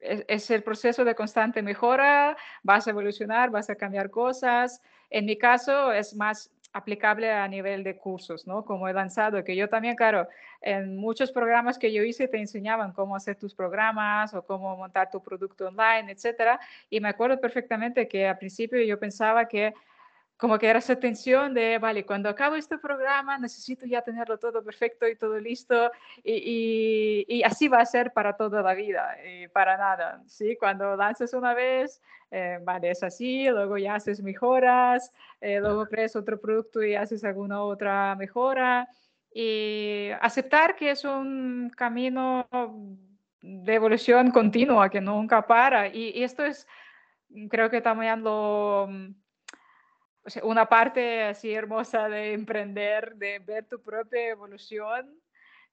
es, 0.00 0.50
el 0.50 0.62
proceso 0.62 1.04
de 1.04 1.14
constante 1.14 1.62
mejora, 1.62 2.36
vas 2.62 2.86
a 2.86 2.90
evolucionar, 2.90 3.50
vas 3.50 3.70
a 3.70 3.76
cambiar 3.76 4.10
cosas. 4.10 4.80
En 5.10 5.24
mi 5.24 5.36
caso 5.38 5.92
es 5.92 6.14
más 6.14 6.50
aplicable 6.76 7.32
a 7.32 7.48
nivel 7.48 7.82
de 7.82 7.96
cursos, 7.96 8.46
¿no? 8.46 8.62
Como 8.66 8.86
he 8.86 8.92
lanzado, 8.92 9.42
que 9.42 9.56
yo 9.56 9.66
también, 9.66 9.96
claro, 9.96 10.28
en 10.60 10.98
muchos 10.98 11.32
programas 11.32 11.78
que 11.78 11.90
yo 11.90 12.02
hice 12.02 12.28
te 12.28 12.38
enseñaban 12.38 12.92
cómo 12.92 13.16
hacer 13.16 13.36
tus 13.36 13.54
programas 13.54 14.34
o 14.34 14.42
cómo 14.44 14.76
montar 14.76 15.10
tu 15.10 15.22
producto 15.22 15.68
online, 15.68 16.12
etcétera. 16.12 16.60
Y 16.90 17.00
me 17.00 17.08
acuerdo 17.08 17.40
perfectamente 17.40 18.06
que 18.08 18.28
al 18.28 18.36
principio 18.36 18.78
yo 18.82 18.98
pensaba 18.98 19.48
que 19.48 19.72
como 20.36 20.58
que 20.58 20.68
era 20.68 20.80
esa 20.80 20.96
tensión 20.96 21.54
de, 21.54 21.78
vale, 21.78 22.04
cuando 22.04 22.28
acabo 22.28 22.56
este 22.56 22.76
programa 22.78 23.38
necesito 23.38 23.86
ya 23.86 24.02
tenerlo 24.02 24.38
todo 24.38 24.62
perfecto 24.62 25.08
y 25.08 25.16
todo 25.16 25.38
listo 25.38 25.90
y, 26.22 27.24
y, 27.26 27.42
así 27.42 27.68
va 27.68 27.78
a 27.78 27.86
ser 27.86 28.12
para 28.12 28.36
toda 28.36 28.62
la 28.62 28.74
vida 28.74 29.16
y 29.26 29.48
para 29.48 29.78
nada, 29.78 30.22
¿sí? 30.26 30.56
Cuando 30.56 30.94
lanzas 30.96 31.32
una 31.32 31.54
vez, 31.54 32.02
eh, 32.30 32.58
vale, 32.62 32.90
es 32.90 33.02
así, 33.02 33.48
luego 33.48 33.78
ya 33.78 33.94
haces 33.94 34.22
mejoras, 34.22 35.10
eh, 35.40 35.58
luego 35.60 35.86
crees 35.86 36.14
otro 36.16 36.38
producto 36.38 36.82
y 36.82 36.94
haces 36.94 37.24
alguna 37.24 37.62
otra 37.62 38.14
mejora 38.16 38.88
y 39.32 40.10
aceptar 40.20 40.76
que 40.76 40.90
es 40.90 41.04
un 41.04 41.70
camino 41.74 42.46
de 43.40 43.74
evolución 43.74 44.30
continua 44.30 44.90
que 44.90 45.00
nunca 45.00 45.46
para 45.46 45.88
y, 45.88 46.10
y 46.10 46.22
esto 46.24 46.44
es, 46.44 46.66
creo 47.48 47.70
que 47.70 47.80
también 47.80 48.22
lo 48.22 48.88
una 50.42 50.68
parte 50.68 51.22
así 51.22 51.52
hermosa 51.52 52.08
de 52.08 52.32
emprender, 52.32 53.16
de 53.16 53.38
ver 53.38 53.66
tu 53.66 53.82
propia 53.82 54.28
evolución. 54.28 55.18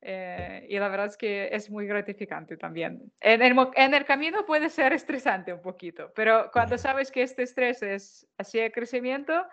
Eh, 0.06 0.68
y 0.70 0.78
la 0.80 0.90
verdad 0.90 1.06
es 1.06 1.18
que 1.18 1.50
es 1.52 1.70
muy 1.70 1.88
gratificante 1.88 2.58
también. 2.58 3.12
En 3.22 3.42
el, 3.42 3.56
en 3.76 3.94
el, 3.94 4.06
camino 4.06 4.46
puede 4.46 4.70
ser 4.70 4.92
estresante 4.92 5.54
un 5.54 5.62
poquito, 5.62 6.12
pero 6.14 6.50
cuando 6.52 6.78
sabes 6.78 7.10
que 7.10 7.24
este 7.24 7.44
estrés 7.44 7.82
es 7.82 8.28
hacia 8.38 8.66
el 8.66 8.74
crecimiento, 8.74 9.46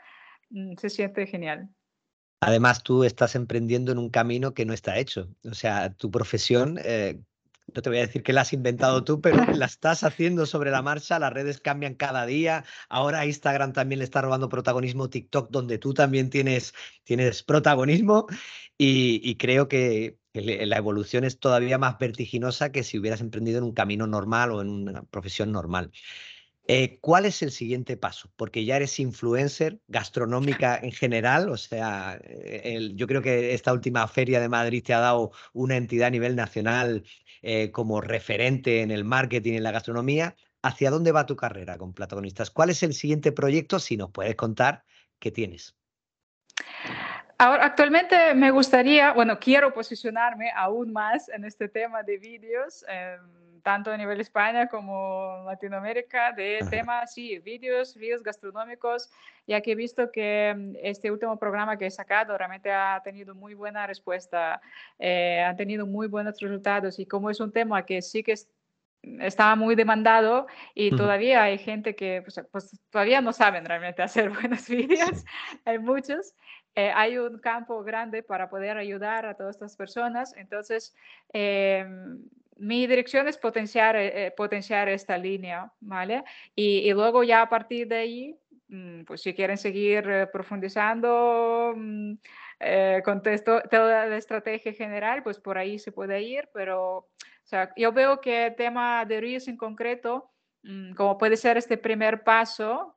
mm, 0.51 0.75
se 0.77 0.91
siente 0.91 1.27
genial. 1.27 1.69
Además, 2.41 2.83
tú 2.83 3.05
estás 3.05 3.37
emprendiendo 3.37 3.93
en 3.93 3.99
un 3.99 4.11
camino 4.11 4.53
que 4.53 4.65
no 4.65 4.73
está 4.73 4.99
hecho. 4.99 5.29
O 5.45 5.55
sea, 5.55 5.93
tu 5.93 6.11
profesión 6.11 6.81
eh, 6.83 7.21
no 7.75 7.83
te 7.83 7.91
voy 7.91 7.99
a 7.99 8.03
decir 8.03 8.23
que 8.23 8.33
la 8.33 8.43
has 8.43 8.53
inventado 8.53 9.05
tú, 9.05 9.21
pero 9.21 9.37
la 9.55 9.67
estás 9.67 10.05
haciendo 10.05 10.47
sobre 10.47 10.71
la 10.71 10.83
marcha, 10.83 11.19
las 11.19 11.33
redes 11.33 11.61
cambian 11.61 11.95
cada 11.95 12.27
día, 12.27 12.65
ahora 12.89 13.27
Instagram 13.27 13.73
también 13.73 13.99
le 13.99 14.05
está 14.05 14.23
robando 14.23 14.49
protagonismo, 14.49 15.11
TikTok, 15.11 15.51
donde 15.51 15.79
tú 15.79 15.95
también 15.95 16.31
tienes, 16.31 16.75
tienes 17.05 17.43
protagonismo 17.43 18.27
y, 18.79 19.37
creo 19.37 19.69
que 19.69 20.19
la 20.33 20.77
evolución 20.77 21.25
es 21.25 21.39
todavía 21.39 21.79
más 21.79 21.99
vertiginosa 21.99 22.73
que 22.73 22.85
si 22.85 22.99
hubieras 22.99 23.21
emprendido 23.21 23.59
en 23.59 23.65
un 23.65 23.73
camino 23.73 24.07
normal 24.07 24.53
o 24.53 24.61
en 24.63 24.69
una 24.69 25.03
profesión 25.03 25.53
normal. 25.53 25.91
Eh, 26.73 26.99
¿Cuál 27.01 27.27
es 27.27 27.43
el 27.43 27.51
siguiente 27.51 27.97
paso? 27.97 28.31
Porque 28.37 28.65
ya 28.65 28.77
eres 28.77 29.01
influencer 29.01 29.81
gastronómica 29.89 30.79
en 30.81 30.93
general, 30.93 31.49
o 31.49 31.57
sea, 31.57 32.21
eh, 32.23 32.93
yo 32.95 33.09
creo 33.09 33.23
que 33.23 33.55
esta 33.55 33.73
última 33.73 34.07
feria 34.07 34.39
de 34.39 34.49
Madrid 34.49 34.81
te 34.85 34.95
ha 34.95 35.01
dado 35.01 35.33
una 35.53 35.77
entidad 35.77 36.07
a 36.07 36.11
nivel 36.11 36.37
nacional 36.37 37.03
eh, 37.43 37.73
como 37.73 38.01
referente 38.01 38.83
en 38.83 38.93
el 38.93 39.03
marketing, 39.03 39.55
en 39.55 39.65
la 39.65 39.73
gastronomía. 39.73 40.37
¿Hacia 40.63 40.91
dónde 40.93 41.11
va 41.11 41.27
tu 41.27 41.35
carrera 41.35 41.77
con 41.77 41.93
Platonistas? 41.93 42.53
¿Cuál 42.53 42.71
es 42.71 42.85
el 42.85 42.95
siguiente 42.95 43.33
proyecto? 43.33 43.81
Si 43.81 43.97
nos 43.97 44.13
puedes 44.13 44.37
contar, 44.37 44.85
¿qué 45.19 45.33
tienes? 45.33 45.75
Ahora, 47.39 47.65
actualmente 47.65 48.33
me 48.35 48.53
gustaría, 48.53 49.13
bueno, 49.13 49.41
quiero 49.41 49.75
posicionarme 49.75 50.53
aún 50.55 50.93
más 50.93 51.31
en 51.31 51.45
este 51.45 51.69
tema 51.69 52.05
de 52.05 52.19
vídeos, 52.19 52.85
em, 52.87 53.41
tanto 53.63 53.91
a 53.91 53.97
nivel 53.97 54.21
España 54.21 54.69
como 54.69 55.43
Latinoamérica, 55.47 56.33
de 56.33 56.65
temas, 56.71 57.13
sí, 57.15 57.39
vídeos, 57.39 57.95
vídeos 57.95 58.23
gastronómicos, 58.23 59.11
ya 59.47 59.61
que 59.61 59.73
he 59.73 59.75
visto 59.75 60.11
que 60.11 60.49
em, 60.49 60.75
este 60.83 61.11
último 61.11 61.39
programa 61.39 61.77
que 61.77 61.87
he 61.87 61.91
sacado 61.91 62.37
realmente 62.37 62.71
ha 62.71 63.01
tenido 63.03 63.35
muy 63.35 63.55
buena 63.55 63.87
respuesta, 63.87 64.61
eh, 64.99 65.43
ha 65.43 65.55
tenido 65.57 65.87
muy 65.87 66.07
buenos 66.07 66.39
resultados 66.41 66.99
y 66.99 67.07
como 67.07 67.31
es 67.31 67.41
un 67.41 67.53
tema 67.53 67.85
que 67.85 68.03
sí 68.03 68.23
que 68.23 68.35
estaba 69.21 69.57
muy 69.57 69.75
demandado 69.75 70.47
y 70.75 70.95
todavía 70.95 71.43
hay 71.43 71.57
gente 71.59 71.95
que 71.95 72.23
pues, 72.23 72.41
pues, 72.53 72.79
todavía 72.91 73.21
no 73.21 73.33
saben 73.33 73.65
realmente 73.65 74.03
hacer 74.03 74.31
buenos 74.41 74.69
vídeos, 74.69 75.25
hay 75.65 75.79
muchos. 75.79 76.35
Eh, 76.77 76.93
hay 76.95 77.19
un 77.19 77.39
campo 77.41 77.83
grande 77.83 78.23
para 78.23 78.49
poder 78.49 78.77
ayudar 78.77 79.27
a 79.27 79.35
todas 79.35 79.57
estas 79.57 79.75
personas. 79.77 80.35
Entonces, 80.37 80.95
eh, 81.33 81.85
mi 82.61 82.87
dirección 82.87 83.27
es 83.27 83.39
potenciar, 83.39 83.97
eh, 83.97 84.33
potenciar 84.37 84.89
esta 84.89 85.17
línea, 85.17 85.73
¿vale? 85.81 86.23
Y, 86.55 86.93
luego 86.93 87.25
ya 87.25 87.43
a 87.43 87.49
partir 87.49 87.89
de 87.89 87.97
ahí, 87.97 88.39
mm, 88.69 89.05
pues 89.05 89.23
si 89.23 89.35
quieren 89.35 89.57
seguir 89.57 90.29
profundizando 90.33 91.73
mm, 91.75 92.15
con 93.05 93.23
toda 93.23 94.07
la 94.07 94.17
estrategia 94.19 94.75
general, 94.75 95.23
pues 95.23 95.39
por 95.39 95.57
ahí 95.57 95.79
se 95.79 95.93
puede 95.93 96.21
ir, 96.21 96.49
pero 96.53 96.97
o 96.99 97.07
sea, 97.51 97.73
yo 97.75 97.93
veo 97.93 98.21
que 98.21 98.47
el 98.49 98.55
tema 98.55 99.05
de 99.07 99.21
Reels 99.21 99.49
en 99.49 99.57
concreto, 99.57 100.31
mm, 100.63 100.93
como 100.93 101.17
puede 101.17 101.37
ser 101.39 101.57
este 101.57 101.79
primer 101.79 102.23
paso, 102.23 102.95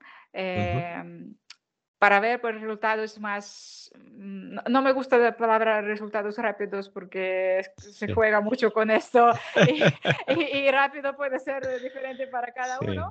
para 2.04 2.20
ver 2.20 2.42
pues, 2.42 2.60
resultados 2.60 3.18
más... 3.18 3.90
Mm, 4.12 4.58
no, 4.70 4.82
me 4.82 4.92
gusta 4.92 5.18
la 5.18 5.38
palabra 5.38 5.80
resultados 5.80 6.36
rápidos 6.36 6.90
porque 6.90 7.62
se 7.78 8.14
juega 8.14 8.42
mucho 8.42 8.74
con 8.74 8.92
esto 8.92 9.32
y, 10.38 10.70
rápido 10.70 11.16
puede 11.16 11.40
ser 11.40 11.66
diferente 11.82 12.28
para 12.28 12.52
cada 12.52 12.78
uno. 12.82 13.08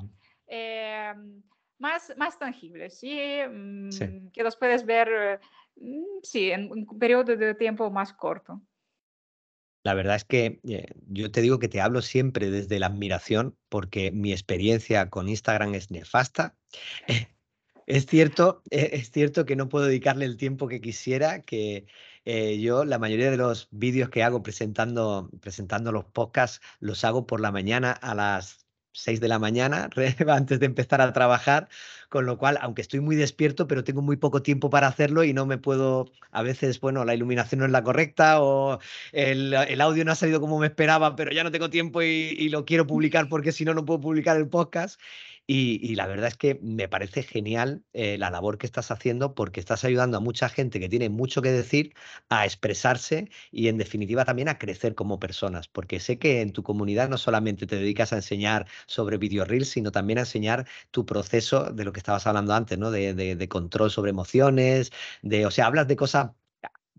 Em, 0.47 1.43
más, 1.79 2.13
más 2.19 2.39
tangibles, 2.39 2.99
¿sí? 2.99 3.19
Mm, 3.49 4.29
que 4.29 4.43
los 4.43 4.57
puedes 4.57 4.85
ver, 4.85 5.41
mm, 5.77 6.21
sí, 6.23 6.51
en 6.51 6.71
un 6.71 6.99
periodo 6.99 7.35
de 7.35 7.55
tiempo 7.55 7.91
más 7.91 8.13
corto. 8.13 8.61
La 9.85 9.95
verdad 9.95 10.17
es 10.17 10.27
que 10.27 10.61
eh, 10.69 10.93
yo 11.07 11.33
te 11.33 11.41
digo 11.41 11.59
que 11.59 11.69
te 11.69 11.81
hablo 11.81 12.03
siempre 12.03 12.51
desde 12.51 12.79
la 12.79 12.89
admiración 12.89 13.57
porque 13.71 14.13
mi 14.13 14.33
experiencia 14.33 15.09
con 15.09 15.31
Instagram 15.31 15.77
es 15.77 15.91
nefasta. 15.91 16.59
Es 17.93 18.07
cierto, 18.07 18.63
e, 18.71 18.91
es 18.95 19.11
cierto 19.11 19.45
que 19.45 19.55
no 19.55 19.69
puedo 19.69 19.85
dedicarle 19.85 20.25
el 20.25 20.39
tiempo 20.39 20.67
que 20.67 20.81
quisiera, 20.81 21.43
que 21.43 21.87
eh, 22.25 22.59
yo 22.59 22.87
la 22.87 22.99
mayoría 22.99 23.31
de 23.31 23.37
los 23.37 23.69
vídeos 23.71 24.09
que 24.09 24.23
hago 24.23 24.43
presentando, 24.43 25.29
presentando 25.43 25.93
los 25.93 26.07
podcasts 26.07 26.63
los 26.81 27.05
hago 27.05 27.27
por 27.27 27.41
la 27.41 27.53
mañana 27.53 27.93
a 27.93 28.15
las 28.15 28.67
6 28.93 29.21
de 29.21 29.29
la 29.29 29.39
mañana 29.39 29.91
antes 30.29 30.59
de 30.59 30.67
empezar 30.67 31.03
a 31.03 31.13
trabajar, 31.13 31.69
con 32.13 32.27
lo 32.27 32.37
cual, 32.37 32.59
aunque 32.61 32.83
estoy 32.83 33.01
muy 33.01 33.17
despierto, 33.17 33.67
pero 33.67 33.85
tengo 33.85 34.03
muy 34.03 34.19
poco 34.19 34.43
tiempo 34.43 34.69
para 34.69 34.87
hacerlo 34.87 35.25
y 35.25 35.33
no 35.33 35.47
me 35.47 35.57
puedo, 35.57 36.13
a 36.31 36.43
veces, 36.43 36.79
bueno, 36.79 37.07
la 37.07 37.15
iluminación 37.15 37.61
no 37.61 37.65
es 37.65 37.73
la 37.73 37.83
correcta 37.83 38.43
o 38.43 38.81
el, 39.13 39.55
audio 39.81 40.05
no 40.05 40.13
ha 40.13 40.15
salido 40.15 40.39
como 40.39 40.59
me 40.59 40.67
esperaba, 40.67 41.17
pero 41.17 41.33
ya 41.33 41.43
no 41.43 41.51
tengo 41.51 41.71
tiempo 41.71 42.03
y, 42.03 42.07
y 42.07 42.51
lo 42.51 42.67
quiero 42.67 42.87
publicar 42.87 43.31
porque 43.31 43.51
si 43.51 43.65
no, 43.65 43.73
no 43.73 43.87
puedo 43.87 44.03
publicar 44.03 44.37
el 44.37 44.47
podcast. 44.47 45.01
Y, 45.47 45.97
la 45.97 46.07
verdad 46.07 46.29
es 46.29 46.37
que 46.37 46.59
me 46.63 46.89
parece 46.89 47.23
genial 47.25 47.83
eh, 47.93 48.17
la 48.17 48.31
labor 48.31 48.59
que 48.59 48.67
estás 48.67 48.91
haciendo 48.93 49.35
porque 49.35 49.59
estás 49.59 49.85
ayudando 49.85 50.17
a 50.17 50.21
mucha 50.21 50.49
gente 50.49 50.79
que 50.79 50.89
tiene 50.89 51.09
mucho 51.09 51.43
que 51.43 51.51
decir 51.51 51.95
a 52.29 52.45
expresarse 52.47 53.29
y 53.51 53.67
en 53.67 53.77
definitiva 53.77 54.25
también 54.25 54.49
a 54.49 54.59
crecer 54.59 54.95
como 54.95 55.19
personas, 55.19 55.67
porque 55.67 55.99
sé 55.99 56.19
que 56.19 56.43
en 56.43 56.53
tu 56.53 56.63
comunidad 56.63 57.09
no 57.09 57.19
solamente 57.19 57.67
te 57.67 57.77
dedicas 57.77 58.13
a 58.13 58.17
enseñar 58.17 58.67
sobre 58.87 59.19
video 59.19 59.45
reels, 59.45 59.69
sino 59.69 59.91
también 59.91 60.19
a 60.19 60.23
enseñar 60.23 60.67
tu 60.93 61.05
proceso 61.05 61.73
de 61.73 61.85
lo 61.85 61.93
que 61.93 62.01
estabas 62.03 62.27
hablando 62.27 62.53
antes, 62.55 62.79
¿no? 62.79 62.91
De, 62.91 63.15
de 63.15 63.49
control 63.49 63.91
sobre 63.91 64.11
emociones, 64.11 64.93
de, 65.23 65.47
o 65.47 65.51
sea, 65.51 65.67
hablas 65.67 65.89
de 65.89 65.97
cosas 65.97 66.33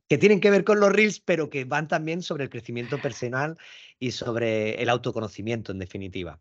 que 0.08 0.18
tienen 0.18 0.40
que 0.40 0.52
ver 0.52 0.64
con 0.64 0.80
los 0.80 0.92
reels, 0.92 1.20
pero 1.20 1.50
que 1.50 1.66
van 1.66 1.88
también 1.88 2.22
sobre 2.22 2.44
el 2.44 2.50
crecimiento 2.50 3.00
personal 3.00 3.58
y 4.00 4.12
sobre 4.12 4.82
el 4.82 4.90
autoconocimiento, 4.90 5.72
en 5.72 5.80
definitiva. 5.80 6.40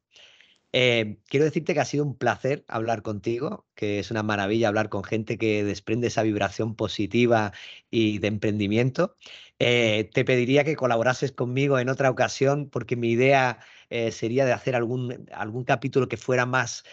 Eh, 0.75 1.19
quiero 1.29 1.45
decirte 1.45 1.75
que 1.75 1.81
ha 1.81 1.85
sido 1.85 2.05
un 2.05 2.17
placer 2.17 2.65
hablar 2.67 3.03
contigo, 3.03 3.67
que 3.75 3.99
es 3.99 4.11
una 4.11 4.23
maravilla 4.23 4.69
hablar 4.69 4.89
con 4.89 5.05
gente 5.05 5.37
que 5.37 5.65
desprende 5.65 6.07
esa 6.07 6.23
vibración 6.23 6.77
positiva 6.77 7.53
y 7.91 8.19
de 8.19 8.29
emprendimiento. 8.29 9.17
Eh, 9.59 10.11
te 10.15 10.25
pediría 10.25 10.65
que 10.65 10.77
colaborases 10.77 11.33
conmigo 11.33 11.79
en 11.79 11.89
otra 11.91 12.11
ocasión, 12.11 12.71
porque 12.71 12.97
mi 12.97 13.11
idea 13.11 13.59
eh, 13.91 14.13
sería 14.13 14.47
de 14.47 14.53
hacer 14.53 14.75
algún, 14.75 15.29
algún 15.33 15.65
capítulo 15.65 16.09
que 16.09 16.17
fuera 16.17 16.47
más 16.47 16.85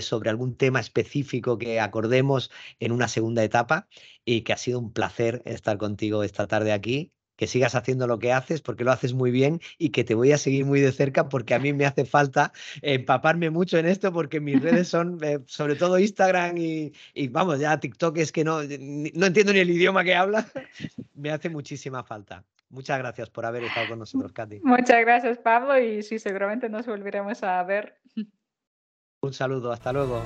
sobre 0.00 0.30
algún 0.30 0.56
tema 0.56 0.80
específico 0.80 1.58
que 1.58 1.80
acordemos 1.80 2.50
en 2.78 2.92
una 2.92 3.08
segunda 3.08 3.42
etapa 3.44 3.88
y 4.24 4.42
que 4.42 4.52
ha 4.52 4.56
sido 4.56 4.78
un 4.78 4.92
placer 4.92 5.42
estar 5.44 5.78
contigo 5.78 6.22
esta 6.22 6.46
tarde 6.46 6.72
aquí 6.72 7.13
que 7.36 7.46
sigas 7.46 7.74
haciendo 7.74 8.06
lo 8.06 8.18
que 8.18 8.32
haces 8.32 8.60
porque 8.60 8.84
lo 8.84 8.92
haces 8.92 9.12
muy 9.12 9.30
bien 9.30 9.60
y 9.78 9.90
que 9.90 10.04
te 10.04 10.14
voy 10.14 10.32
a 10.32 10.38
seguir 10.38 10.64
muy 10.64 10.80
de 10.80 10.92
cerca 10.92 11.28
porque 11.28 11.54
a 11.54 11.58
mí 11.58 11.72
me 11.72 11.86
hace 11.86 12.04
falta 12.04 12.52
empaparme 12.82 13.50
mucho 13.50 13.78
en 13.78 13.86
esto 13.86 14.12
porque 14.12 14.40
mis 14.40 14.60
redes 14.62 14.88
son 14.88 15.18
eh, 15.22 15.40
sobre 15.46 15.76
todo 15.76 15.98
Instagram 15.98 16.56
y, 16.58 16.92
vamos, 17.28 17.58
ya 17.58 17.78
TikTok 17.78 18.18
es 18.18 18.32
que 18.32 18.44
no, 18.44 18.60
no 18.62 19.26
entiendo 19.26 19.52
ni 19.52 19.58
el 19.58 19.70
idioma 19.70 20.04
que 20.04 20.14
habla, 20.14 20.46
me 21.14 21.30
hace 21.30 21.48
muchísima 21.48 22.04
falta. 22.04 22.44
Muchas 22.70 22.98
gracias 22.98 23.30
por 23.30 23.46
haber 23.46 23.62
estado 23.62 23.90
con 23.90 24.00
nosotros, 24.00 24.32
Katy. 24.32 24.60
Muchas 24.64 25.00
gracias, 25.00 25.38
Pablo, 25.38 25.78
y 25.78 26.02
sí, 26.02 26.18
seguramente 26.18 26.68
nos 26.68 26.86
volveremos 26.86 27.42
a 27.44 27.62
ver. 27.62 28.00
Un 29.20 29.32
saludo, 29.32 29.70
hasta 29.70 29.92
luego. 29.92 30.24